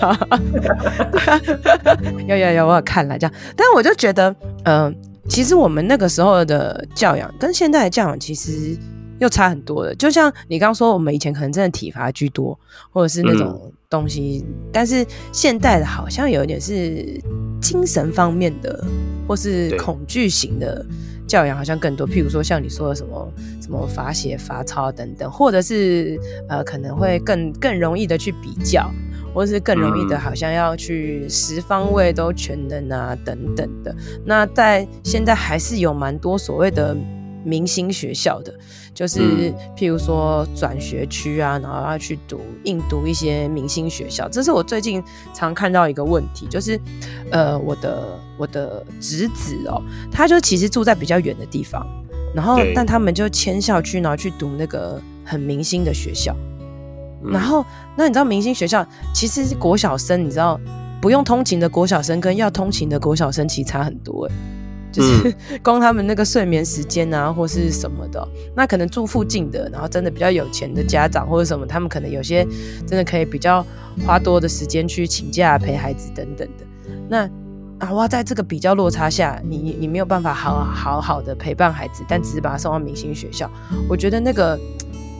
[2.27, 4.31] 有有有，我有看了这样，但我就觉得，
[4.65, 4.95] 嗯、呃，
[5.29, 8.77] 其实我们那个时候的教养跟现在的教养其实
[9.19, 9.95] 又差很多的。
[9.95, 12.59] 就像你刚刚说，我们以前可能真的体罚居多，
[12.91, 17.21] 或者是那种东西，嗯、但是现代的好像有一点是。
[17.61, 18.83] 精神方面的，
[19.29, 20.85] 或是恐惧型的
[21.27, 22.09] 教养，好像更多。
[22.09, 28.91] 譬如说，像你说的什么什么罚写、罚抄等等，或者是呃，可能会更更容易的去比较，
[29.35, 33.95] 或是更容易的，好像要去十方位都全能啊等等的。
[34.25, 36.97] 那在现在还是有蛮多所谓的。
[37.43, 38.53] 明星学校的，
[38.93, 46.79] 就是譬如说转学区啊，然后要去读硬读一些明星学校，这是我最近常看到一个问题，就是
[47.31, 51.83] 呃，我的我的侄子哦，他就其实住在比较远的地方，
[52.35, 56.37] 然后但他们就迁校区，然后去读那个很明星的学校，
[57.25, 57.65] 然后
[57.97, 60.59] 那你知道明星学校其实国小生，你知道
[61.01, 64.35] 不用通勤的国小生跟要通勤的国小生其实差很多哎。
[64.93, 72.45] 就是 光他们那个睡眠时间啊，或是什么的，那可能住附近的，然后真的比较有钱的家长或者什么，他们可能有些
[72.89, 73.65] 真的可以比较
[74.05, 76.65] 花多的时间去请假陪孩子等等的。
[77.09, 77.19] 那
[77.79, 83.49] 啊哇，在这个比较落差下，你你没有办法好好好的陪伴孩子，但只是把他送到明星学校，
[83.89, 84.59] 我觉得那个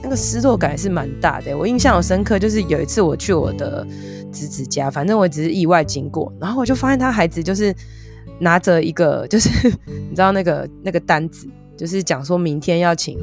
[0.03, 1.57] 那个失落感是蛮大的。
[1.57, 3.85] 我印象有深刻，就是有一次我去我的
[4.31, 7.73] 侄子家，反正我只是意外经过，然后我就发现他孩子就是。
[8.39, 9.49] 拿着一个， 就是
[9.85, 13.19] 你知道那个那个单子，就是讲说明天要请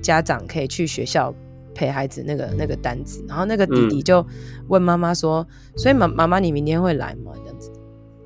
[0.00, 1.34] 家长可以去学校
[1.74, 4.24] 陪孩子那个那个单子，然后那个弟弟就
[4.68, 5.44] 问妈妈说：“、
[5.76, 7.68] 所以妈妈妈你明天会来吗？”这样子，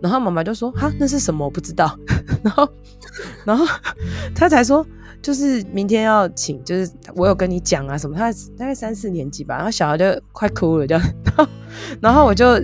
[0.03, 1.47] 然后妈妈就说：“哈，那是什么？
[1.47, 1.99] 我不知道。”
[2.45, 2.69] 然后，
[3.47, 3.67] 然后
[4.35, 4.87] 他才说
[5.23, 11.15] ：“就是明天要请，就是我有跟你讲啊什么。”他大概三四年级吧，然后小孩就快哭了这样。
[12.01, 12.61] 然后，我就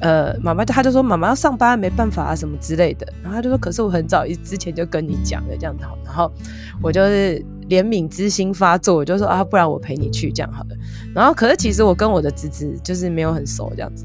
[0.00, 6.30] 呃，妈妈他就说：“妈妈要上班，没办法啊什么之类的。”然后他就说：“可是我很早之前就跟你讲了这样好。”然后
[6.82, 10.76] 我就是怜悯之心发作，我就说：“啊，不然我陪你去这样好了。”
[11.14, 14.04] 然后，可是其实我跟我的侄子就是没有很熟这样子。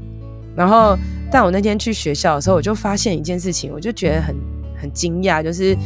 [0.56, 0.96] 然后，
[1.30, 4.34] 但我那天去学校的时候，我就发现一件事情，我就觉得很
[4.80, 5.76] 很惊讶，就是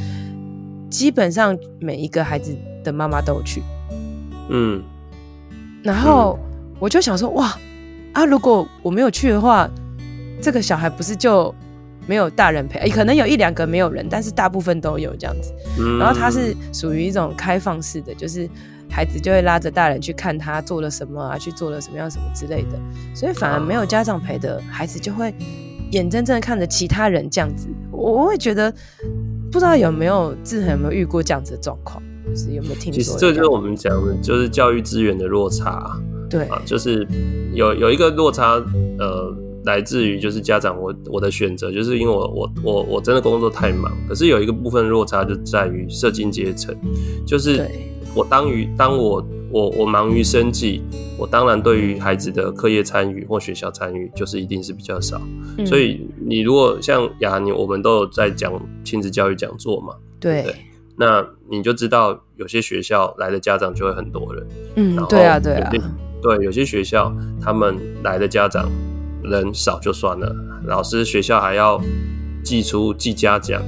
[0.95, 3.61] 基本上每一个孩子的妈妈都有去，
[4.49, 4.81] 嗯，
[5.83, 6.39] 然后
[6.79, 7.53] 我就想说，哇
[8.13, 9.69] 啊，如果我没有去的话，
[10.41, 11.53] 这个小孩不是就
[12.07, 12.89] 没有大人陪？
[12.91, 15.53] 可能有一两个没有人，但是大部分都有这样子。
[15.99, 18.49] 然后他是属于一种开放式的，就是。
[18.91, 22.79] 孩子就会拉着大人去看他做了什么啊，去做了什么样什么之类的，
[23.13, 25.35] 所以反而没有家长陪的孩子就会
[25.91, 27.67] 眼睁睁看着其他人这样子。
[27.91, 28.73] 我我会觉得
[29.55, 33.01] 不知道有没有志恒有没有遇过这样子的状况，就是有没有听说？
[33.01, 35.97] 其实这就是我们讲的，就是教育资源的落差。
[36.29, 37.07] 对啊，就是
[37.53, 38.61] 有有一个落差，
[38.99, 39.33] 呃，
[39.65, 46.77] 来自于就是家长我我的选择，就是因为我我我我真的工作太忙，可是有一个部分落差就在于社经阶层，
[47.25, 47.65] 就是。
[48.17, 49.21] 我当于当我
[49.55, 50.83] 我我忙于生计，
[51.17, 55.23] 我当然对于孩子的课业参与或学校参与就是一定是比较少。
[55.57, 60.57] 嗯、所以你如果像雅涵，你我们都有在讲亲子教育讲座嘛，对，对，
[60.97, 65.71] 那你就知道有些学校来的家长就会很多人，嗯，对啊，对啊，
[66.21, 68.69] 对，有些学校他们来的家长
[69.23, 70.35] 人少就算了，
[70.67, 71.81] 老师学校还要
[72.43, 73.63] 寄出寄家奖。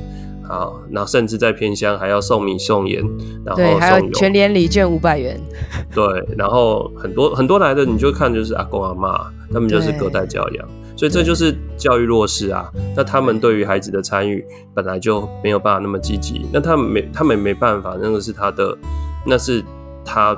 [0.46, 3.02] 好，然后甚至在偏乡还要送米送盐，
[3.44, 5.40] 然后送还有全年礼券五百元。
[5.94, 6.04] 对，
[6.37, 12.70] 然后很多很多来的，你就看就是阿公阿妈，他们就是隔代教养，所以这就是教育弱势啊。
[12.94, 18.76] 那他们对于孩子的参与本来就没有办法那么积极，那他们没他们没办法，那个是他的，
[19.24, 19.64] 那是
[20.04, 20.37] 他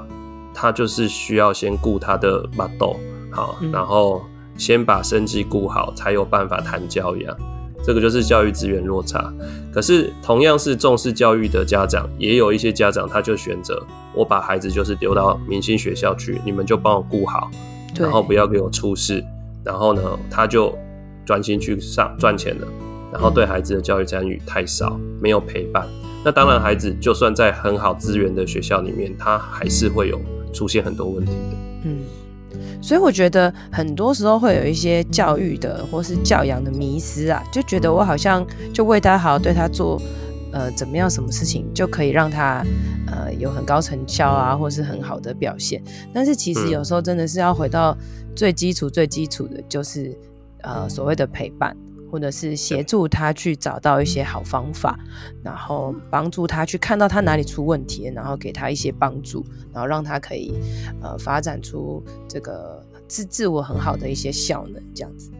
[0.55, 2.97] 他就是需要先顾他的巴豆，
[3.31, 4.23] 好，嗯、然后
[4.57, 7.37] 先把生计顾好，才有办法谈教养。
[7.83, 9.33] 这个就是教育资源落差，
[9.73, 13.83] 可是同样是重视教育的家长，也有一些家长他就选择
[14.15, 17.51] 我把孩子就是丢到明星学校去，你们就帮我顾好，
[17.99, 19.25] 然后不要给我出事，
[19.65, 20.77] 然后呢，他就
[21.25, 22.67] 专心去上赚钱了，
[23.13, 25.87] 然后对孩子的教育参与太少，没有陪伴，
[26.25, 30.21] 那当然孩子就算在很好资源的学校里面，他还是会有
[30.53, 31.99] 出现很多问题的，嗯。
[32.81, 40.01] 所以我觉得很多时候会有一些教育的或是教养的迷失啊，就觉得我好像就为他好，对他做
[40.53, 42.65] 呃怎么样什么事情就可以让他
[43.07, 45.83] 呃有很高成效啊，或是很好的表现。
[46.13, 47.97] 但是其实有时候真的是要回到
[48.35, 50.17] 最基础、最基础的，就是
[50.63, 51.77] 呃所谓的陪伴。
[52.11, 54.99] 或者是协助他去找到一些好方法，
[55.43, 60.53] 然后帮助他去看到他哪里出问题，然后给他一些帮助，然后让他可以
[61.01, 65.31] 呃发展出这个自自我很好的一些效能，这样子。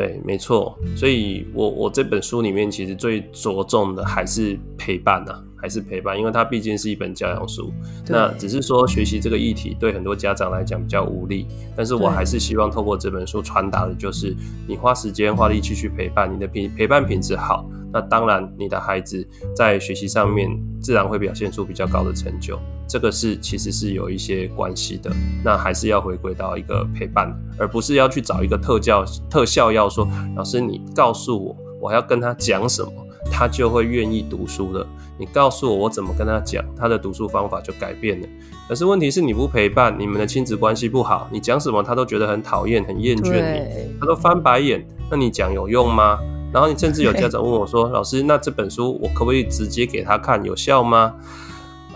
[0.00, 0.78] 对，没错。
[0.96, 5.44] 所以我我这本书里面其实最着重的还是陪伴啊。
[5.62, 7.70] 还是陪伴，因为它毕竟是一本教养书。
[8.08, 14.34] 那只是说学习这个议题对很多家长来讲比较无力，但是我还是希望透过这本书传达的就是，
[14.66, 20.50] 你花时间花力气去陪伴，你的品陪伴品质好，那当然你的孩子在学习上面
[20.80, 22.58] 自然会表现出比较高的成就。
[22.88, 25.10] 这个是其实是有一些关系的。
[25.44, 32.90] 那还是要回归到一个陪伴，而不是要去找一个特教特效药说，老师你告诉我，我还要跟他讲什么。
[33.30, 34.84] 他就会愿意读书了。
[35.18, 38.26] 你告诉我，我怎么跟他讲，他的读书方法就改变了。
[38.66, 44.84] 可是问题是你不陪伴，你们的亲子关系不好，你讲什么他都觉得很讨厌、很厌倦你，他都翻白眼。
[45.10, 46.18] 那你讲有用吗？
[46.52, 51.14] 然后你甚至有家长问我说：“老师，那这本书我可不可以直接给他看，有效吗？”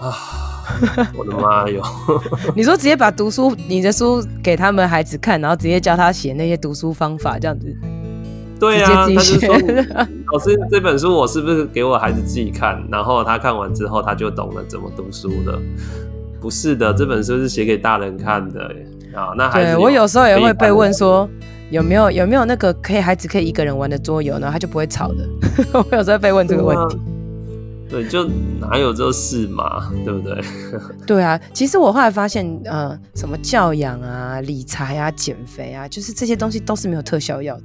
[0.00, 0.12] 啊，
[1.16, 1.80] 我的妈哟！
[2.54, 7.74] 你说直接把读书你的书给他们孩子看，然后直接教他写那些读书方法，这样子。
[8.58, 9.54] 对呀、啊，他就说
[10.32, 12.82] ：“老师，这本书我是不是给我孩子自己看？
[12.90, 15.60] 然后他看完之后，他就懂了怎么读书了？
[16.40, 18.64] 不是的，这本书是写给大人看的
[19.14, 19.34] 啊。
[19.36, 21.28] 那孩子对我有时候也会被问说，
[21.70, 25.28] 有没有有没有那个可以孩子可以一个人玩的桌游，然后他就不会吵的。
[25.90, 26.98] 我有时候被问这个问题。
[27.88, 28.24] 对，就
[28.60, 30.42] 哪有这事嘛，对不对？
[31.06, 37.64] 对啊，其实我后来发现，呃，什么教养啊、理财啊、减肥啊，就是这些东西都是没有特效药的。”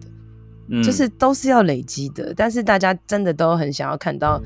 [0.71, 4.39] 嗯就是都是要累积的，但是大家真的都很想要看到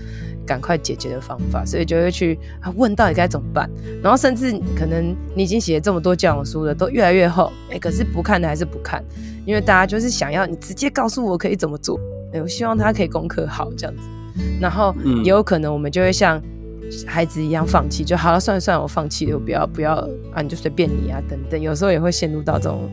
[0.46, 2.38] 赶快解决的方法，所以就会去
[2.76, 3.70] 问到底该怎么办。
[4.02, 9.04] 然后甚至可能你已经写了这么多教养书了，都越来越厚，哎，可是不看的还是不看，
[9.46, 12.00] 因为大家就是想要你直接告诉我可以怎么做，
[12.34, 14.04] 哎，我希望他可以功课好这样子。
[14.60, 16.42] 然后也有可能我们就会像
[17.06, 19.94] 孩子一样放弃，就好了，算了算了，我放弃了，我不要不要
[20.34, 21.62] 啊，你就随便你啊等等。
[21.62, 22.90] 有时候也会陷入到这种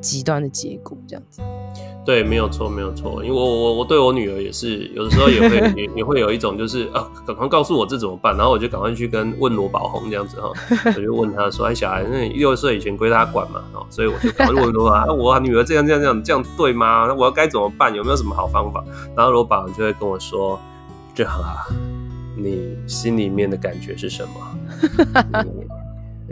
[0.00, 1.42] 极端的结果这样子。
[2.02, 10.50] 对，没有错，没有错，因为我我我对我女儿也是，有的时候也会 也也会有一种就是啊，赶快告诉我这怎么办，然后我就赶快去跟问罗宝红这样子哈，
[10.96, 17.04] 我就问他说，哎，小孩，那你六岁以前归他管嘛，哦，所以我就赶快问罗宝啊，我女儿这样这样这样这样对吗？
[17.06, 17.94] 那我要该怎么办？
[17.94, 18.82] 有没有什么好方法？
[19.14, 20.58] 然后罗宝红就会跟我说，
[21.14, 21.66] 这好啊，
[22.36, 25.44] 你心里面的感觉是什么？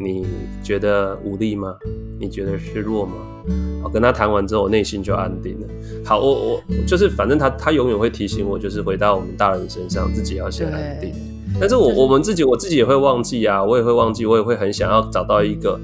[0.01, 0.27] 你
[0.63, 1.77] 觉得无力吗？
[2.21, 3.15] 你觉得失落吗？
[3.83, 5.67] 我跟他谈完之后，我内心就安定了。
[6.05, 11.13] 好，我我就是，反正他他永远会提醒我，就是回到我们大人身上，自己要先安定。
[11.59, 15.81] 但是我我们自己，我自己也会忘记啊，我也会忘记，我也会很想要找到一个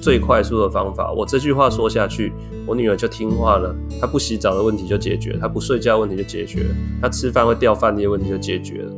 [0.00, 1.12] 最快速的方法。
[1.12, 2.32] 我这句话说下去，
[2.66, 8.92] 我女儿就听话了，她不洗澡的问题就解决了，她不睡觉问题就解决了，她吃饭会掉饭粒的问题就解决了。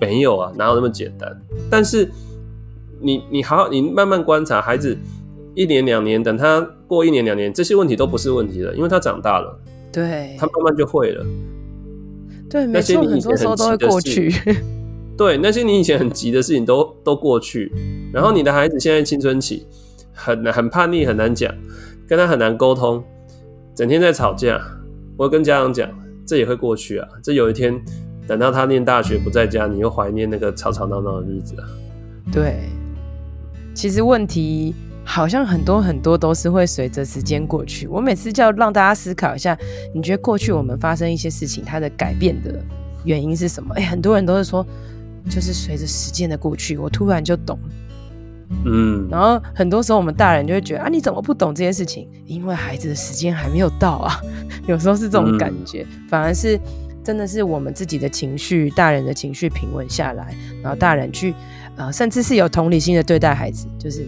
[0.00, 1.30] 没有啊，哪有那么简单？
[1.70, 2.10] 但是
[3.00, 4.96] 你你好好，你慢慢观察孩子。
[5.52, 9.58] 一年两年，等他过一年两年，这些问题都不是问题了，因为他长大了，
[9.92, 11.26] 对，他慢慢就会了。
[12.48, 14.32] 对，那些你以前很急的事，很多时候都会过去。
[15.18, 17.70] 对，那些你以前很急的事情都都过去。
[18.12, 19.66] 然后你的孩子现在青春期，
[20.12, 21.52] 很难很叛逆，很难讲，
[22.06, 23.02] 跟他很难沟通，
[23.74, 24.60] 整天在吵架。
[25.16, 25.90] 我跟家长讲，
[26.24, 27.08] 这也会过去啊。
[27.22, 27.78] 这有一天，
[28.26, 31.66] 等到他念大学不在家，你又怀念那个吵吵闹闹的日子啊。
[32.32, 32.68] 对，
[33.80, 34.74] 其实问题。
[35.02, 37.88] 好像很多很多都是会随着时间过去。
[37.88, 39.58] 我每次叫让大家思考一下，
[39.92, 42.62] 你觉得过去我们发生一些事情，它的改变的
[43.02, 43.74] 原因是什么？
[43.74, 44.64] 哎、欸，很多人都是说，
[45.28, 47.58] 就是随着时间的过去，我突然就懂。
[48.66, 52.06] 嗯，然后很多时候我们大人就会觉得啊，你怎么不懂这件事情？
[52.26, 54.20] 因为孩子的时间还没有到啊。
[54.68, 56.60] 有时候是这种感觉，嗯、反而是
[57.02, 61.34] 真的是我们自己的情绪，大人的情绪平稳下来，然后大人去
[61.80, 64.06] 呃，甚至是有同理心的对待孩子，就是。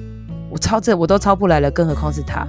[0.53, 2.47] 我超这我都超不来了，更何况是他，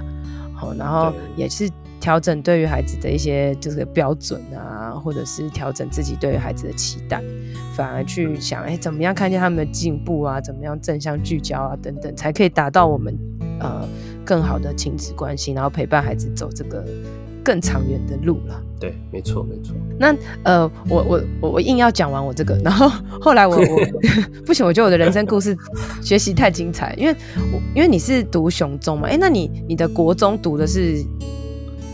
[0.54, 1.66] 好，然后也是
[1.98, 7.24] 调整对于孩子的一些就是标准啊，或者是调整自己对于孩子的期待，
[7.74, 13.18] 反而去想，哎，怎么样看见他们的进步啊，怎么样正向聚焦啊，等等，才可以达到我们
[13.58, 13.88] 呃
[14.22, 16.84] 更好的亲子关系，然后陪伴孩子走这个。
[17.44, 19.74] 更长远的路了，对，没错，没错。
[19.98, 22.90] 那呃，我我我我硬要讲完我这个，然后
[23.20, 23.62] 后来我我
[24.46, 25.56] 不行，我觉得我的人生故事
[26.02, 27.14] 学习太精彩，因为
[27.52, 31.04] 我因为你是读雄中嘛，哎、欸，那你你的国中读的是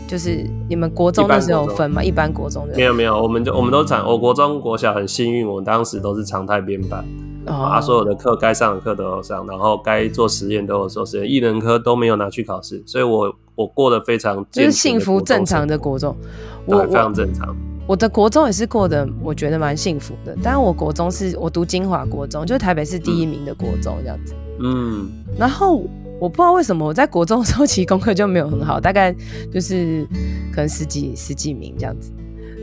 [0.07, 2.03] 就是你们国中那时候有分吗？
[2.03, 7.05] 一般国中的没有没有，我们就我们都常，我国中国小很幸运，我当时都是常态编班。
[7.47, 16.17] 啊，哦、所有的课该上的课都有上，然后该做实验都有做实验，艺能科都没有拿去考试，所以我我过得非常就是幸福正常的国中，
[16.65, 17.55] 我非常正常
[17.87, 17.95] 我。
[17.95, 24.33] 的国中也是过得我觉得蛮幸福的，但是我国中是我读金华国中，就是台北市第一名的国中这样子。
[24.61, 25.83] 嗯，然后
[26.19, 29.15] 我不知道为什么我在国中的时候其实功课就没有很好，大概
[29.53, 30.07] 就是
[30.51, 32.11] 可能十几十几名这样子，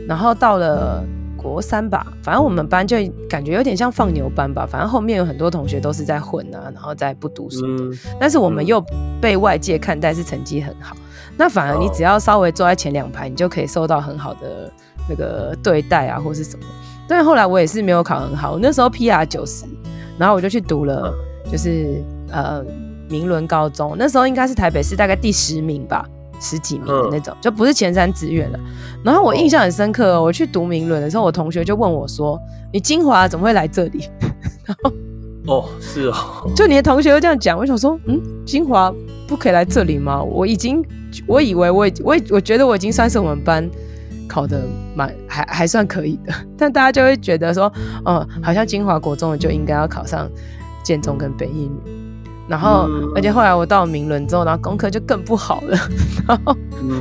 [0.08, 1.04] 然后到了。
[1.38, 2.96] 国三吧，反正我们班就
[3.30, 4.66] 感觉有点像放牛班吧。
[4.68, 7.84] 反正后面有很多同学都是在混啊，然后在不读书的。
[7.84, 8.84] 嗯、但是我们又
[9.20, 10.96] 被外界看待是成绩很好。
[11.36, 14.70] 那反而你只要稍微坐在前两排，你就可以受到很好的
[15.08, 16.64] 那个对待啊，或是什么。
[17.08, 19.64] 但后来我也是没有考很好，那时候 PR 九十，
[20.18, 21.14] 然后我就去读了，
[21.50, 22.62] 就是呃
[23.08, 23.94] 明伦高中。
[23.96, 26.04] 那时候应该是台北市大概第十名吧。
[26.40, 28.58] 十几名的那种，就不是前三志愿了。
[29.04, 32.40] 然后我印象很深刻哦，我去读名伦的时候，我同学就问我说
[32.72, 34.08] ：“你金华怎么会来这里？”
[34.66, 34.92] 然后
[35.46, 38.92] 哦，是哦，就你的同学会这样讲，我想说，嗯，金华
[39.26, 40.22] 不可以来这里吗？
[40.22, 40.84] 我已经，
[41.26, 43.68] 我以为我我我觉得我已经算是我们班
[44.28, 44.62] 考的
[44.94, 47.72] 蛮还还算可以的， 但大家就会觉得说，
[48.04, 50.28] 嗯，好像金华国中的就应该要考上
[50.82, 52.07] 建中跟北一女。
[52.48, 55.76] 然后，嗯、而且后来我到了明伦之后，然后功课就更不好了，
[56.26, 56.56] 然后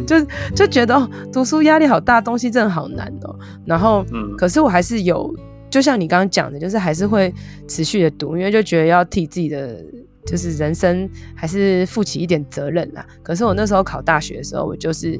[0.06, 0.16] 就
[0.54, 3.34] 就觉得哦，读书压力好大，东西真的好难哦。
[3.66, 5.34] 然后，嗯、可是我还是有，
[5.70, 7.34] 就像你刚刚讲的，就是还是会
[7.68, 9.82] 持续的读，因为就觉得要替自己的
[10.26, 13.06] 就是人生还是负起一点责任啦。
[13.24, 15.18] 可是我那时候考大学的时候，我就是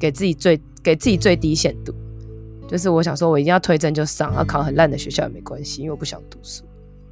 [0.00, 1.94] 给自己最给自己最低限度，
[2.66, 6.64] 就是我想说我一定要推甄就上，要考很烂的学校也没关系，因为我不想读书。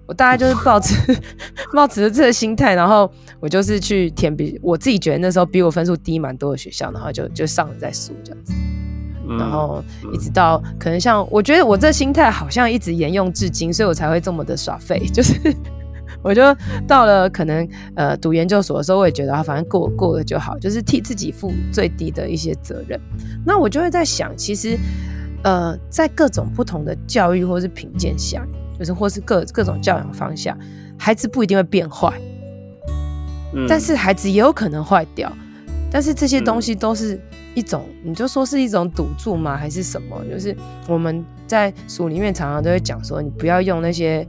[0.07, 0.95] 我大概就是抱持
[1.75, 8.53] 抱持着这个心态，然后我就是去填比我自己觉得那时候比我分数低蛮多的学校，然后就就上了再说这样子，
[9.39, 9.83] 然后
[10.13, 15.35] 一直到可能像我觉得我这心态好像一直沿用至今，所以我才会这么的耍废， 就是
[16.23, 16.43] 我就
[16.87, 23.01] 到了可能呃读研究所的时候，我也觉得啊，反正过过了就好，就是替自己负最低的一些责任。
[23.45, 24.79] 那我就会在想，其实
[25.43, 28.45] 呃，在各种不同的教育或是评鉴下，
[28.79, 30.57] 就是或是各各种教养方向，
[30.99, 32.13] 孩子不一定会变坏，
[33.55, 35.33] 嗯，但是孩子也有可能坏掉。
[35.91, 37.19] 但是这些东西都是
[37.55, 39.57] 一种，嗯、你就说是一种赌注吗？
[39.57, 40.21] 还是什么？
[40.29, 40.55] 就是
[40.89, 44.27] 我们在书里面常常都会讲说，你不要用那些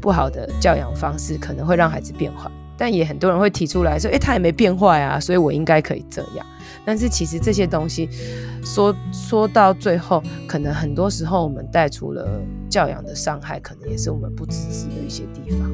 [0.00, 2.50] 不好的教养方式，可能会让孩子变坏。
[2.76, 6.46] 但也很多人会提出来说，诶，他也没变坏啊，所以我应该可以这样。
[6.84, 8.08] 但是其实这些东西
[8.64, 15.70] 说说到最后，可能很多时候我们带出了教养的伤害，可能也是我们不自知的一些地方。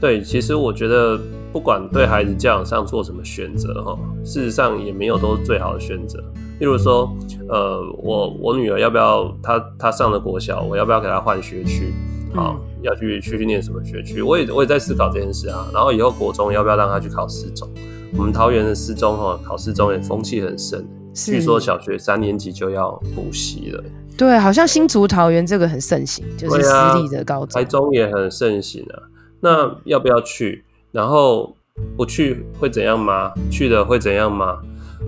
[0.00, 1.18] 对，其实我觉得。
[1.54, 6.18] 不管对孩子教养上做什么选择哈，事实上也没有都是最好的选择。
[6.58, 7.08] 例如说，
[7.48, 11.94] 呃，我我女儿要不要她她上了国小，我要不要给她换学区？
[12.34, 14.22] 啊，要去去去念什么学区？
[14.22, 15.68] 我也我也在思考这件事啊。
[15.72, 17.68] 然后以后国中要不要让他去考四中？
[18.16, 23.82] 我们桃园的四中哈，考四中也风气很盛，据说小学三年级就要补习了。
[24.16, 27.48] 对，好像新竹桃园这个很盛行，就是私立的高中。
[27.48, 29.02] 台中也很盛行啊。
[29.40, 30.64] 那要不要去？
[30.92, 31.52] 然后
[31.96, 33.32] 不去会怎样吗？
[33.50, 34.58] 去了会怎样吗？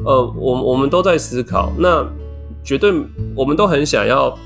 [0.04, 1.72] 呃，我我们都在思考。
[1.78, 2.04] 那
[2.64, 2.92] 绝对
[3.36, 4.36] 我们都很想要，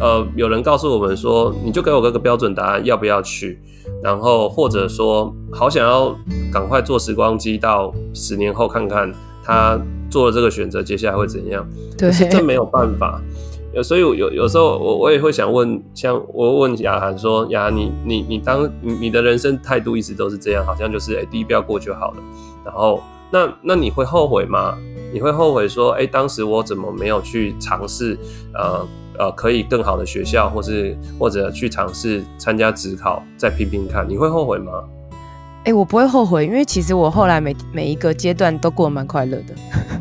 [0.00, 3.60] 呃，有人告诉我们说，你就给我个个标准答案，要不要去？
[4.02, 6.14] 然后或者说，好想要
[6.52, 9.12] 赶快坐时光机到十年后看看
[9.42, 11.66] 他做了这个选择，接下来会怎样？
[11.96, 13.20] 对，这没有办法。
[13.82, 22.16] 所以有有时候我我也会想问，像我问雅涵说，雅涵你你你当你你的人生态度一直都是这样，好像就是哎、欸、第一标过就好了。
[22.64, 23.00] 然后
[23.30, 24.76] 那那你会后悔吗？
[25.12, 28.18] 你会后悔说，哎、欸、当时我怎么没有去尝试
[28.54, 28.84] 呃
[29.18, 34.08] 呃可以更好的学校，或是或者去尝试参加职考再拼拼看？
[34.08, 34.72] 你会后悔吗？
[35.60, 39.54] 哎、欸，我不会后悔，因为其实我后来每每一个阶段都过得蛮快乐的。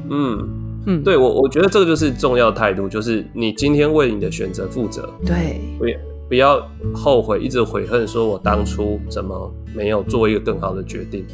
[0.09, 0.47] 嗯。
[0.89, 5.86] 嗯，对我我觉得这个就是重要态度，就是你今天为你的选择负责，对，不
[6.30, 11.26] 不要后悔，一直悔恨，说我当初怎么没有做一个更好的决定。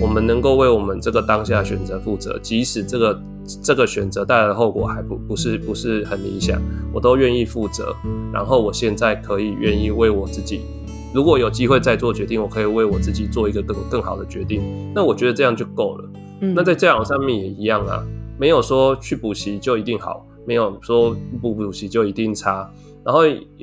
[0.00, 3.20] 我们能够为我们这个当下选择负责，即使这个
[3.62, 6.60] 这个选择带来的后果还不不是不是很理想，
[6.92, 7.94] 我都愿意负责。
[8.32, 10.62] 然后我现在可以愿意为我自己，
[11.14, 14.62] 如果有机会再做决定，我可以为我自己做一个更更好的决定。
[14.94, 16.10] 那我觉得这样就够了。
[16.40, 18.02] 嗯，那在教养上面也一样啊。
[18.38, 22.68] 没有说去补习就一定好，没有说不补习就一定差。
[23.04, 23.22] 然后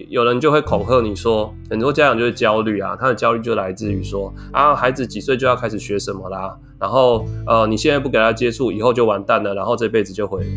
[0.09, 10.49] 有人就会恐吓你说，很多家长就是焦虑啊，他的焦虑就来自于说啊，孩子几岁就要开始学什么啦，然后呃，你现在不给他接触，以后就完蛋了，然后这辈子就毁了。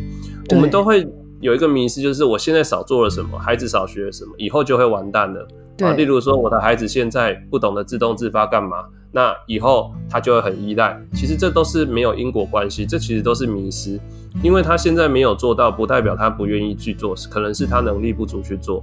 [0.54, 1.06] 我们都会
[1.40, 5.46] 有一个迷失，就是我现在少做了什么，孩子少学了什么，以后就会完蛋了。
[5.76, 8.84] 对啊，例如说我的孩子现在不懂得自动自发干嘛？
[9.10, 14.00] 那以后他就会很依赖，其实这都是没有因果关系，这其实都是迷失，
[14.42, 18.82] 因为他现在没有做到，不代表他不愿意去做，可能是他能力不足去做，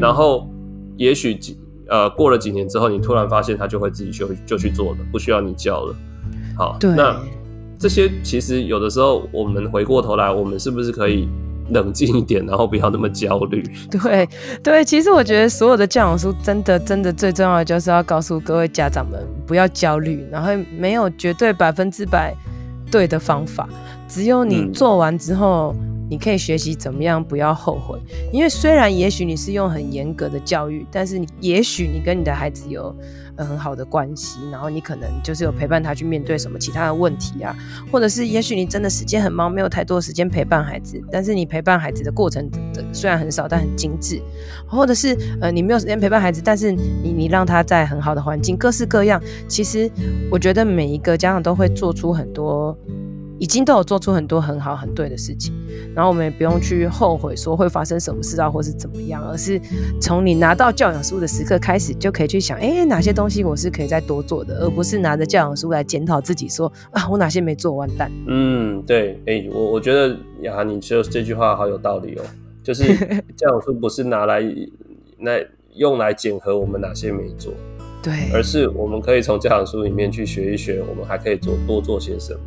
[0.00, 0.48] 然后
[0.96, 1.58] 也许几
[1.88, 5.94] 呃过了几年之后，你突然发现他就会自己就就去做了，不需要你教了。
[6.60, 7.16] 好，对，那
[7.78, 11.26] 这些其实有的时候我们回过头来，我们是不是可以？
[11.72, 13.62] 冷静一点，然后不要那么焦虑。
[13.92, 14.28] 对
[14.60, 22.34] 对，其实我觉得所有的教养书真的真的最重要的就是要告诉各位家长们不要焦虑，然后没有绝对百分之百
[22.90, 23.68] 对的方法，
[24.08, 27.98] 只有你做完之后，嗯、你可以学习怎么样不要后悔。
[28.32, 32.94] 因为虽然也许你是用很严格的教育，但是你也许你跟你的孩子有。
[33.36, 37.56] 很好的关系，然后你可能就是有陪伴他去面对什么其他的问题啊，
[37.90, 42.50] 或者是也许你真的时间很忙，没有太多时间陪伴孩子，但是你陪伴孩子的过程
[42.92, 44.20] 虽然很少，但很精致，
[44.66, 49.90] 或者是呃你没有时间陪伴孩子，但是你你让他在很好的环境，各式各样，其实
[50.30, 52.76] 我觉得每一个家长都会做出很多。
[53.40, 55.52] 已经都有做出很多很好很对的事情，
[55.94, 59.58] 然后我们也不用去后悔说会发生什么事啊，或是怎么样，而是
[59.98, 68.12] 从你拿到教养书的时刻开始，就可以去想，哎，哪些东西我是可以再多做的，而不是拿着教养书来检讨自己说，啊，我哪些没做完蛋。
[68.26, 72.22] 嗯，对，哎，我我觉得雅涵，你说这句话好有道理哦，
[72.62, 72.84] 就是
[73.34, 74.42] 教养书不是拿来
[75.18, 75.42] 那
[75.76, 77.54] 用来检核我们哪些没做，
[78.02, 82.40] 对，而是我们可以从教养书里面去学一学，我们还可以做多做些什么。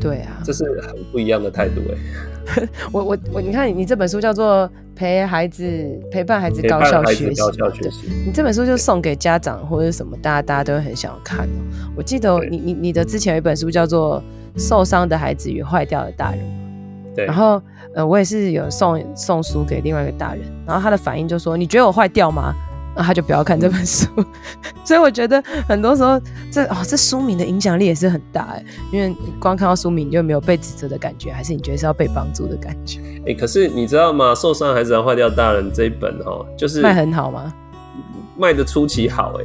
[0.00, 2.66] 对啊，这是很不一样的态度 哎。
[2.90, 5.64] 我我我，你看你这本书叫做《陪孩子
[6.10, 8.08] 陪伴孩子高效学习》，高效学习。
[8.26, 11.46] 你这本书就送给家长或者什么，大家大家都会很想要看。
[11.94, 14.20] 我记得你你你的之前有一本书叫做
[14.60, 16.40] 《受伤的孩子与坏掉的大人》，
[17.14, 17.24] 对。
[17.26, 17.62] 然后
[17.94, 22.52] 呃，我也是有送送书给另外一个大人，然后他的反应就说：“你觉得我坏掉吗？”
[23.00, 24.06] 那他就不要看这本书。
[24.18, 24.26] 嗯、
[24.84, 26.20] 所以我觉得很多时候
[26.52, 33.00] 这哦，这书名的影响力也是很大哎，因为你光看到书名，你就没有被指责的感觉，还是你觉得是要被帮助的感觉？
[33.20, 34.34] 哎、欸，可是你知道吗？
[34.34, 37.50] 受伤孩子要坏掉大人这一本哦，就是卖很好吗？
[38.36, 39.44] 卖的出奇好哎，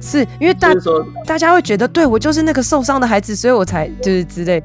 [0.00, 4.62] 是因为大说大家会觉得，对我就是那个受伤的孩子，所以我才就是之类。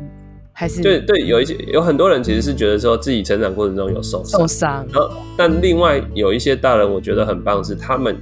[0.53, 4.85] 还是对对，有一些有很多人其实是觉得说自己成长过程中有受伤，受伤。
[4.93, 8.15] 然后，但另外有一些大人，我觉得很棒，是他们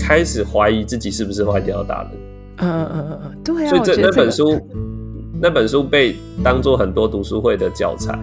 [0.00, 2.10] 开始怀疑自己是不是坏掉的大人。
[2.58, 3.70] 嗯嗯嗯嗯，对啊。
[3.70, 4.60] 所以这那本书，
[5.40, 8.18] 那本书被当做很多读书会的教材。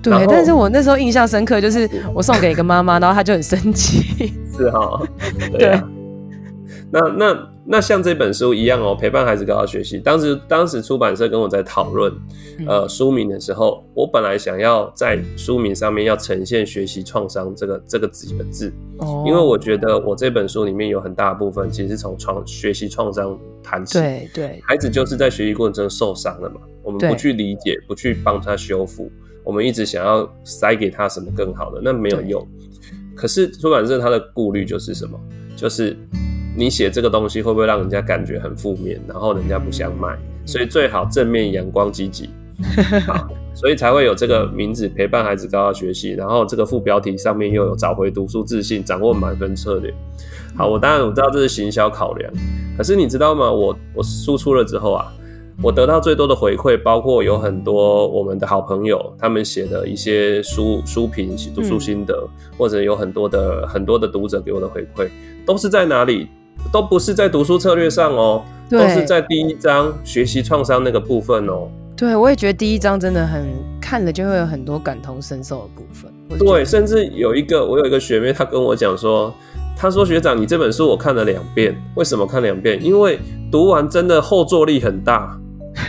[0.00, 4.32] 对，但是我那时候印象深刻，就是我送给一个妈妈，然后她就很生气。
[4.56, 5.02] 是哈，
[5.58, 5.88] 对啊。
[6.90, 9.98] 那那那像这本书一样哦，陪伴孩子高效学习。
[9.98, 12.12] 当时当时出版社跟我在讨论，
[12.66, 23.98] 呃，书名的时候，我本来想要在书名上面要呈现“学习创伤”这个这个几个字，哦，因为我觉得我这本书里面有很大部分其实是从创学习创伤谈起。
[23.98, 29.10] 对对，孩子就是在学习过程中受伤了嘛，我们不去理解，不去帮他修复，
[29.42, 32.46] 我们一直想要塞给他什么更好的，那没有用。
[33.16, 35.18] 可是出版社他的顾虑就是什么？
[35.56, 35.96] 就是。
[36.56, 40.16] 你写这个东西会不会让人家感觉很负面，然后人家不想买？
[40.46, 42.30] 所以最好正面、阳光、积极，
[43.06, 46.12] 好，所以才会有这个名字陪伴孩子高效学习。
[46.12, 49.92] 然后这个副标题上面又有找回读书自信、掌握满分策略。
[50.54, 52.32] 好，我当然我知道这是行销考量，
[52.76, 53.50] 可是你知道吗？
[53.50, 55.12] 我我输出了之后啊，
[55.62, 65.08] 我得到最多的回馈，包括有很多我们的好朋友他们写的一些书书评、读书心得，嗯、或者有很多的很多的读者给我的回馈，
[65.44, 66.28] 都是在哪里？
[66.72, 71.68] 都不是在读书策略上哦，都是在第一章学习创伤那个部分哦。
[71.96, 73.46] 对，我也觉得第一章真的很
[73.80, 76.12] 看了就会有很多感同身受的部分。
[76.38, 79.32] 对，甚至有一个我有一个学妹，她跟我讲说，
[79.76, 82.84] 她说学长，你这本书我看了两遍，为什么看两遍？
[82.84, 85.38] 因为读完真的后坐力很大。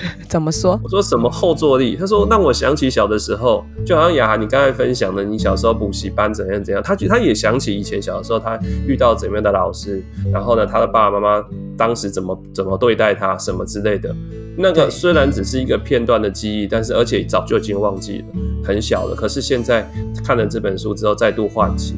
[0.28, 0.80] 怎么说？
[0.84, 1.96] 我说什么后坐力？
[1.96, 6.84] 他说让我想起小的时候，就好像雅涵你刚才分享的，你小时候补习班怎样怎样。
[6.84, 14.14] 他他也想起以前小的时候，他遇到怎样的老师，然后呢，他的爸爸妈妈当时怎么怎么对待他，什么之类的。
[14.58, 18.26] 那个虽然只是一个片段的记忆，但是而且早就已经忘记了，
[18.64, 19.16] 很小了。
[19.16, 19.90] 可是现在
[20.24, 21.96] 看了这本书之后，再度唤起。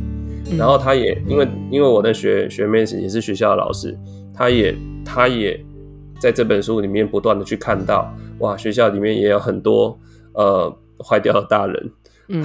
[0.58, 3.98] 然后他也因为因为我的学学妹也是学校的老师，
[4.34, 4.76] 他也
[5.06, 5.60] 他也。
[6.20, 9.98] 在这本书里面不断的去看到，哇，学校里面也有很多
[10.34, 11.92] 呃坏掉的大人，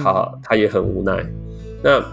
[0.01, 1.25] 他他也很无奈。
[1.83, 2.03] 那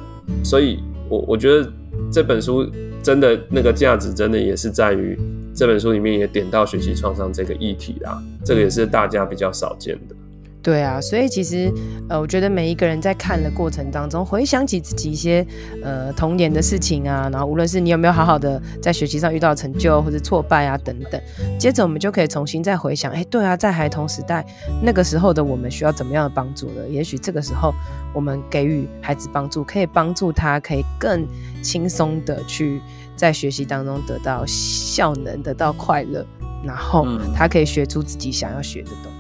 [0.45, 1.71] 所以我，我我觉得
[2.11, 2.67] 这本书
[3.03, 5.19] 真的那个价值，真的也是在于
[5.55, 10.15] 这本书里面也点到学习创伤这个议题啦，这个也是大家比较少见的。
[10.63, 11.73] 对啊，所以其实，
[12.09, 15.47] 呃，我觉得每一个人在看的过程当中，回想起自己一些
[15.83, 21.21] 呃童年的事情啊，然后无论是你有没有好好的在学习上遇到成就或者挫败啊等等，
[21.59, 24.45] 接着我们就可以重新再回想，哎，对啊，在孩童时代
[24.83, 26.87] 那个时候的我们需要怎么样的帮助呢？
[26.89, 27.73] 也许这个时候
[28.13, 31.27] 我们给予孩子帮助，可以帮助他可以更
[31.63, 32.83] 轻松的去
[33.17, 36.27] 在学习当中得到效能，得到快乐，
[36.63, 39.20] 然后他可以学出自己想要学的东西。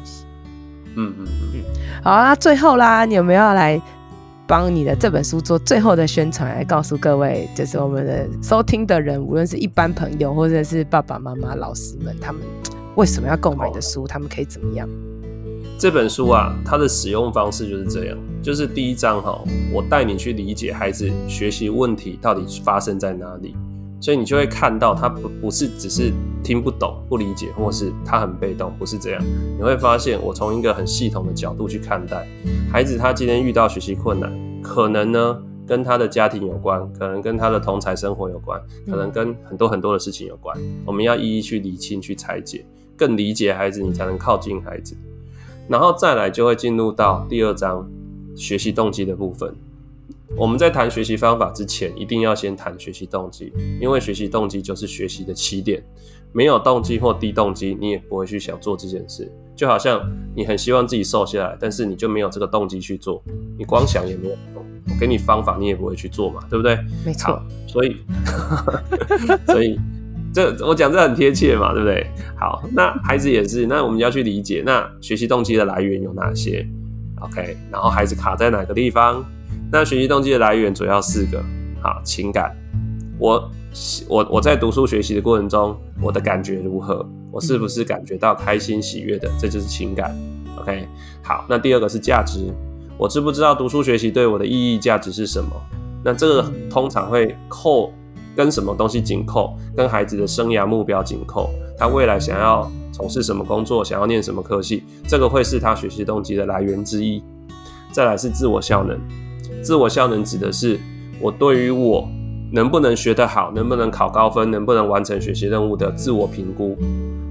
[1.08, 1.62] 嗯嗯嗯，
[2.02, 3.80] 好啊，最后啦，你有没有要来
[4.46, 12.42] 帮你的这本书做最后的宣传，来告诉各位，就是我们的收听的人，无论是一般朋友或者是爸爸妈妈、老师们，他们
[12.96, 14.88] 为什么要购买的书，他们可以怎么样？
[15.78, 19.42] 这本书啊，它的使用方式就是这样，就是第一章哈，
[19.72, 23.56] 我带你去理解孩子学习问题到底发生在哪里。
[24.00, 26.10] 所以你就会看到，他不不是只是
[26.42, 29.22] 听不懂、不理解，或是他很被动，不是这样。
[29.58, 32.26] 你会发现，我从一个很系统的角度去看待
[32.72, 32.96] 孩子。
[32.96, 34.32] 他今天遇到学习困难，
[34.62, 40.56] 可能呢跟他的家庭有关，可能跟他的同才生活有关，可能跟很多很多的事情有关。
[40.86, 42.64] 我们要一一去理清、去拆解，
[42.96, 44.96] 更理解孩子，你才能靠近孩子。
[45.68, 47.86] 然后再来就会进入到第二章
[48.34, 49.54] 学习动机的部分。
[50.36, 55.82] 我们在谈学习方法之前，一定要先谈学习动机，因为学习动机就是学习的起点。
[56.32, 59.30] 没有动机或低动机，你也不会去想做这件事。
[59.56, 60.00] 就好像
[60.34, 63.20] 你很希望自己瘦下来，但是你就没有这个动机去做，
[63.58, 64.64] 你光想也没有用。
[64.88, 66.78] 我给你方法，你也不会去做嘛，对不对？
[67.04, 67.42] 没错。
[67.66, 67.96] 所以，
[69.46, 69.76] 所以
[70.32, 72.06] 这我讲这很贴切嘛，对不对？
[72.38, 76.64] 好，那孩子也是，那我们要去理解，那学习动机的来源有哪些
[77.20, 79.24] ？OK，然后孩子卡在哪个地方？
[79.72, 81.40] 那学习动机的来源主要四个，
[81.80, 82.56] 好，情感，
[83.18, 83.50] 我
[84.08, 87.06] 我我在读书学习的过程中，我的感觉如何？
[87.30, 89.30] 我是不是感觉到开心喜悦的？
[89.38, 90.12] 这就是情感。
[90.58, 90.88] OK，
[91.22, 92.52] 好，那第二个是价值，
[92.98, 95.50] 我知不知道读书学习对我的意义价值是什么？
[96.02, 97.92] 那这个通常会扣
[98.34, 99.56] 跟什么东西紧扣？
[99.76, 101.48] 跟孩子的生涯目标紧扣。
[101.78, 107.22] 他未来想要从事什么工作，想要念什么科系，这个会是他学习动机的来源之一。
[107.92, 108.98] 再来是自我效能，
[109.62, 110.78] 自我效能指的是
[111.20, 112.08] 我对于我
[112.52, 116.76] 能不能学得好，能不能考高分，能不能完成学习任务的自我评估。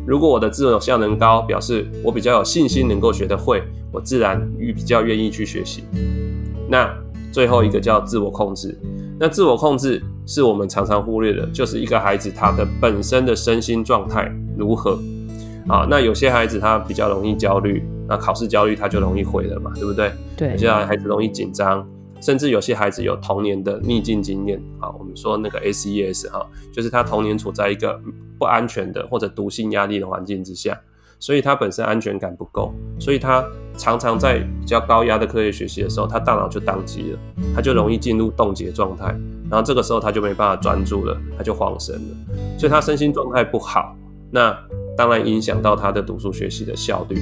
[0.07, 3.61] 如果我的自我效能高，表示我比较有信心能够学得会，
[3.91, 5.83] 我自然比较愿意去学习。
[6.69, 6.89] 那
[7.31, 8.77] 最后一个叫自我控制，
[9.19, 14.99] 那自我控制是我们常常忽略的，就是一个孩子他的本身的身心状态如何
[15.67, 15.85] 啊？
[15.89, 20.11] 那有些孩子他比较容易焦虑，那考试焦虑他就容易毁了嘛，对不对？
[20.37, 20.51] 对。
[20.51, 21.85] 有些孩子容易紧张，
[22.21, 24.61] 甚至有些孩子有童年的逆境经验。
[24.79, 27.99] 啊，我们说那个 SES 哈，就是他童年处在一个
[28.37, 30.79] 不安全的或者毒性压力的环境之下，
[31.19, 33.45] 所以他本身安全感不够，所以他
[33.77, 37.19] 常常在比较高压的课业学习的时候，他大脑就宕机了，
[37.53, 39.07] 他就容易进入冻结状态，
[39.49, 43.95] 然后这个时候他就没办法专注了，他就恍神了，所以他身心状态不好，
[44.31, 44.57] 那
[44.95, 47.17] 当然影响到他的读书学习的效率，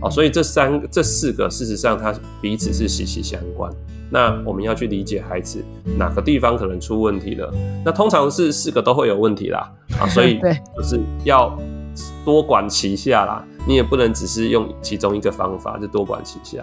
[0.00, 3.72] 哦，所以这三这四个事实上它彼此是息息相关，
[4.10, 5.64] 那我们要去理解孩子
[5.98, 7.52] 哪个地方可能出问题了，
[7.84, 10.38] 那通常是四个都会有问题啦，啊，所以
[10.76, 11.56] 就是要。
[12.24, 16.58] 多管齐下啦，你也不能只是用其中一个方法，就多管齐下，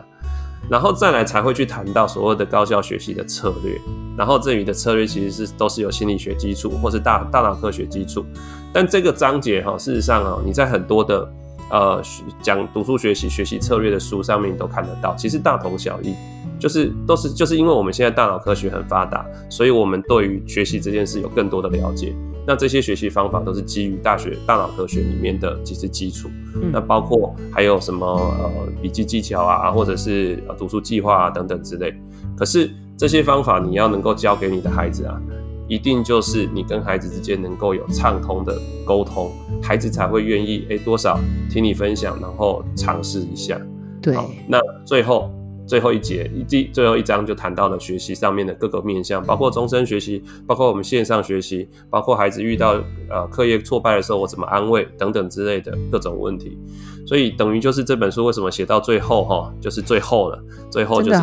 [0.69, 3.79] 然后再来才会去谈到所谓的高效学习的策略。
[4.17, 8.25] 然后这里的策略其实是都是有心理学基础或是大大脑科学基础。
[8.73, 11.25] 但这个章节哈，事实上啊，你在很多的
[11.71, 12.01] 呃
[12.41, 16.13] 讲读书学习学习策略的书上面都看得到，其实大同小异，
[16.59, 22.13] 就是都是就是因为我们现在大脑科学很发达，所以我们对于学习这件事有更多的了解。
[22.45, 28.51] 那这些学习方法都是基于大学大脑科学里面的几次基础，嗯，那包括还有什么呃
[28.81, 31.93] 笔记技巧啊，或者是呃读书计划啊等等之类。
[32.35, 35.21] 可是这些方法你要能够教给你的孩子啊，
[35.67, 39.31] 一定就是你跟孩子之间能够有畅通的沟通，
[39.71, 41.17] 孩子才会愿意诶多少
[41.49, 43.57] 听你分享，然后尝试一下。
[44.01, 44.13] 对，
[44.49, 45.31] 那最后。
[45.67, 52.73] 最后一节一第最后一章就谈到了学习上面的各个面向，包括终身学习，包括我们线上学习，包括孩子遇到
[53.09, 56.59] 呃课业挫败的时候，我怎么安慰等等之类的各种问题。
[57.07, 61.19] 所以等于就是这本书为什么写到最后哈，就是最后了，最后就是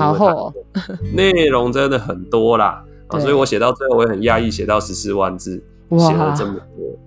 [1.15, 6.99] 内容真的很多啦啊，所以我写到最后我也很讶异，写到十四万字，写了这么多。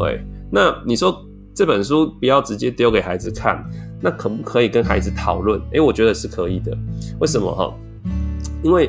[0.00, 1.24] 对，那你说
[1.54, 3.64] 这本书不要直接丢给孩子看？
[4.00, 5.60] 那可不可以跟孩子讨论？
[5.72, 6.76] 诶，我觉得是可以的。
[7.20, 7.74] 为什么哈？
[8.62, 8.88] 因为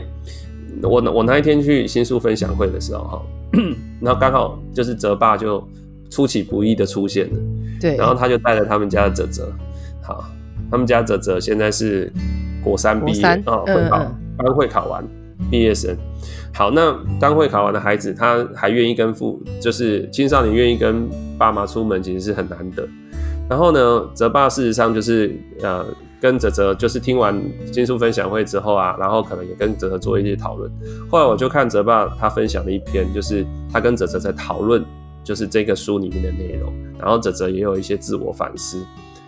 [0.84, 3.22] 我我那一天去新书分享会的时候哈，
[4.00, 5.68] 然后刚好就是泽爸就
[6.12, 7.40] 出其不意的出现了。
[7.82, 7.98] 对。
[7.98, 9.52] 然后他就带着他们家的哲哲，
[10.04, 10.24] 好，
[10.70, 12.14] 他们家哲哲现在是
[12.64, 15.04] 国三毕业啊，会考刚会考完
[15.50, 15.96] 毕业生。
[16.54, 22.88] 好，那刚会考完的孩子，他还愿意跟父，就是青少年愿意跟爸妈出门，其实是很难得。
[23.50, 25.86] 然后呢，泽爸事实上就是呃，
[26.22, 30.70] 跟泽泽就是听完新书分享会之后啊，然后可能也跟泽泽做一些讨论。
[31.10, 34.84] 后来我就看泽爸他分享了一篇，就是他跟泽泽在讨论，
[35.24, 36.74] 就是这个书里面的内容。
[37.00, 38.78] 然后泽泽也有一些自我反思。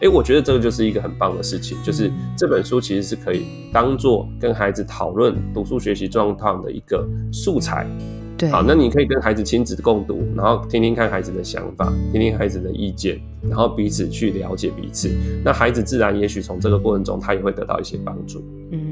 [0.01, 7.87] 诶，我觉得这个就是一个很棒的事情，就是这本书其实是可以当做跟孩子讨论读书学习状况的一个素材。
[8.35, 15.07] 对，好，那你可以跟孩子亲子共读，然后听听看孩子的想法，听听孩子的意见，然后彼此去了解彼此。
[15.45, 18.43] 那孩子自然也许从这个过程中，他也会得到一些帮助。
[18.71, 18.90] 嗯，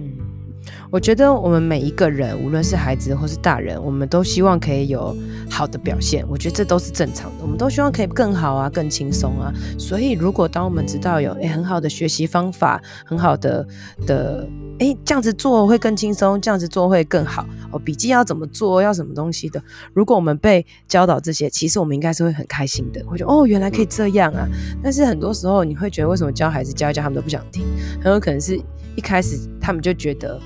[0.92, 5.16] 我觉得我们每一个人，无论是孩子或是大人，我们都希望可以有
[5.48, 6.26] 好的表现。
[6.28, 9.54] 我觉得这都是正常的，我们都希望可以更好啊，更轻松啊。
[9.78, 13.68] 所以，如果当我们知道有诶、很好的学习方法，很好的
[14.08, 14.50] 的。
[14.80, 17.78] 哎，这样子做会更轻松，这样子做会更好哦。
[17.78, 19.62] 笔记要怎么做，要什么东西的？
[19.94, 24.48] 如果我们被教导这些，其实我们应该是会很开心的，会觉得哦，原来可以这样啊。
[24.82, 27.66] 但是很多时候，你会觉得为什么教孩子教一教，他们都不想听？
[28.02, 28.58] 很有可能是
[28.96, 30.40] 一开始他们就觉得。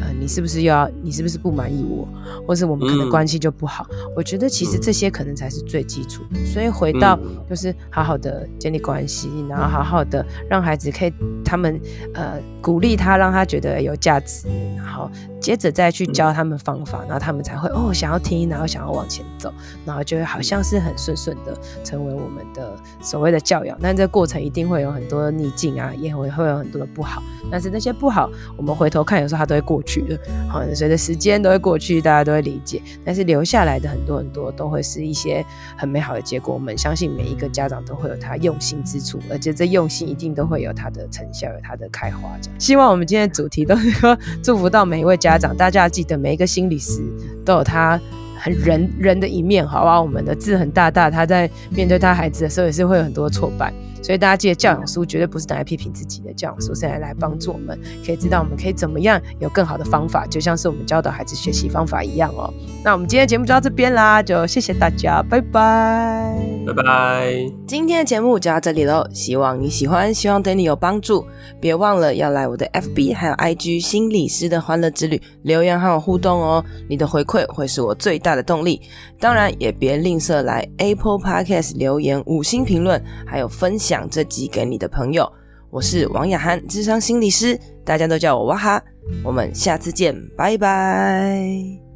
[0.00, 0.90] 呃，你是不是又要？
[1.02, 2.06] 你是不是不满意我，
[2.46, 3.86] 或是我们可能关系就不好？
[3.90, 3.96] 嗯。
[4.14, 6.44] 我觉得其实这些可能才是最基础的。
[6.44, 7.18] 所以回到
[7.48, 11.12] 就是好好的建立关系，然后好好的让孩子可以
[11.42, 11.80] 他们
[12.12, 15.10] 呃鼓励他，让他觉得有价值，然后
[15.40, 19.50] 接着再去教他们方法，然后他们才会哦想要听，然后想要往前走，
[19.86, 23.78] 然后就会好像是很顺顺的成为我们的所谓的教养。
[23.80, 27.22] 但这个过程一定会有很多的逆境啊，也会会有很多的不好。
[27.50, 29.69] 但是那些不好，我们回头看，有时候他都会。
[29.70, 30.18] 过去的，
[30.48, 32.82] 好，随着时间都会过去，大家都会理解。
[33.04, 35.46] 但是留下来的很多很多都会是一些
[35.76, 36.52] 很美好的结果。
[36.52, 42.36] 我们相信每一个家长都会有他用心之处，而且这用心一定都会有他的成效，有他的开花。
[42.58, 45.56] 希望我们今天的主题都能够祝福到每一位家长。
[45.56, 47.00] 大家要记得，每一个心理师
[47.44, 48.00] 都有他
[48.36, 50.02] 很人人的一面，好吧？
[50.02, 53.72] 我们的字很大大，他在面对他孩子的时候也是会有很多挫败。
[54.02, 62.52] 所以大家记得，教养书绝对不是拿来批评自己的，教养书是来来帮助我们，可以知道我们可以怎么样有更好的方法，就像是我们教导孩子学习方法一样哦。
[62.84, 66.34] 那我们今天的节目就到这边啦，就谢谢大家，拜拜，
[66.66, 67.34] 拜拜。
[67.66, 71.26] 今天的节目就到这里喽，希望你喜欢，希望对你有帮助。
[71.60, 78.80] 别忘了要来我的 FB 还有 IG 心理师的欢乐之旅留言和我互动哦，你的回馈会是我最大的动力。
[79.18, 83.89] 当然也别吝啬来 Apple Podcast 留言五星评论，还有分享。
[83.90, 85.28] 讲这集给你的朋友，
[85.68, 88.80] 我是王雅涵，智商心理师，大家都叫我哇哈，
[89.24, 91.89] 我们下次见，拜拜。